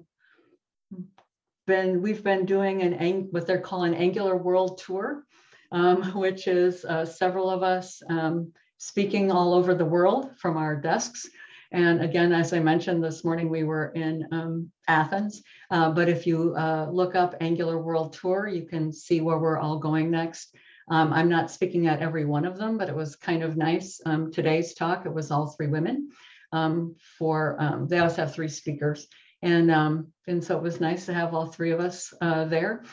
[1.67, 5.23] been we've been doing an what they're calling Angular World Tour,
[5.71, 10.75] um, which is uh, several of us um, speaking all over the world from our
[10.75, 11.27] desks.
[11.73, 15.41] And again, as I mentioned this morning, we were in um, Athens.
[15.69, 19.57] Uh, but if you uh, look up Angular World Tour, you can see where we're
[19.57, 20.53] all going next.
[20.89, 24.01] Um, I'm not speaking at every one of them, but it was kind of nice.
[24.05, 26.09] Um, today's talk, it was all three women.
[26.51, 29.07] Um, for um, they also have three speakers,
[29.41, 32.84] and um, and so it was nice to have all three of us uh, there.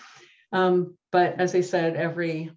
[0.52, 2.52] Um, but as I said, every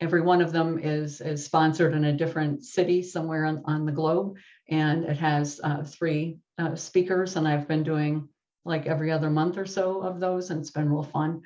[0.00, 3.92] every one of them is is sponsored in a different city somewhere on, on the
[3.92, 4.36] globe,
[4.68, 7.36] and it has uh, three uh, speakers.
[7.36, 8.28] And I've been doing
[8.64, 11.42] like every other month or so of those, and it's been real fun.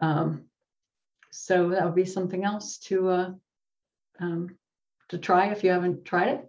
[0.00, 0.44] Um,
[1.30, 3.30] so that would be something else to uh,
[4.20, 4.56] um,
[5.08, 6.48] to try if you haven't tried it.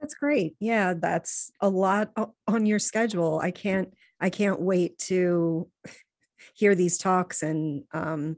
[0.00, 0.54] That's great.
[0.60, 2.10] Yeah, that's a lot
[2.46, 3.40] on your schedule.
[3.42, 5.68] I can't I can't wait to
[6.54, 8.36] hear these talks and um,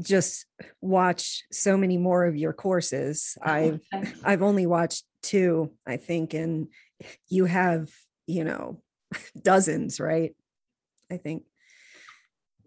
[0.00, 0.46] just
[0.80, 3.36] watch so many more of your courses.
[3.42, 3.80] I've
[4.24, 6.68] I've only watched two, I think, and
[7.28, 7.90] you have,
[8.26, 8.82] you know,
[9.42, 10.34] dozens, right?
[11.10, 11.44] I think.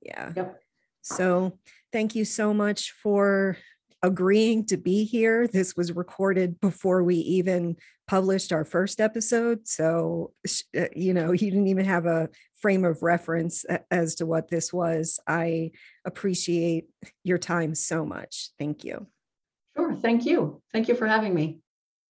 [0.01, 0.31] Yeah.
[0.35, 0.61] Yep.
[1.05, 1.59] So
[1.93, 3.57] thank you so much for
[4.01, 5.47] agreeing to be here.
[5.47, 7.77] This was recorded before we even
[8.07, 9.67] published our first episode.
[9.67, 10.33] So,
[10.77, 12.29] uh, you know, you didn't even have a
[12.59, 15.19] frame of reference as to what this was.
[15.27, 15.71] I
[16.05, 16.85] appreciate
[17.23, 18.49] your time so much.
[18.57, 19.07] Thank you.
[19.77, 19.95] Sure.
[19.95, 20.61] Thank you.
[20.73, 21.59] Thank you for having me.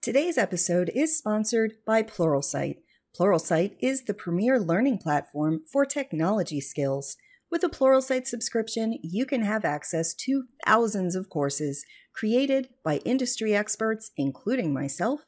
[0.02, 2.78] Today's episode is sponsored by Pluralsight.
[3.18, 7.18] Pluralsight is the premier learning platform for technology skills.
[7.52, 13.56] With a Pluralsight subscription, you can have access to thousands of courses created by industry
[13.56, 15.22] experts, including myself,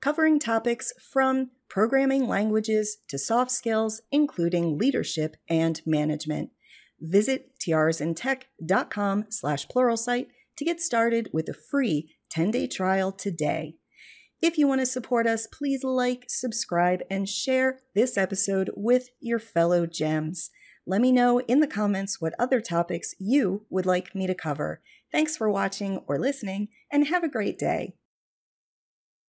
[0.00, 6.50] covering topics from programming languages to soft skills, including leadership and management.
[7.00, 13.74] Visit tiarasintech.com slash pluralsight to get started with a free 10-day trial today.
[14.40, 19.38] If you want to support us, please like, subscribe, and share this episode with your
[19.38, 20.50] fellow gems.
[20.86, 24.82] Let me know in the comments what other topics you would like me to cover.
[25.10, 27.94] Thanks for watching or listening, and have a great day.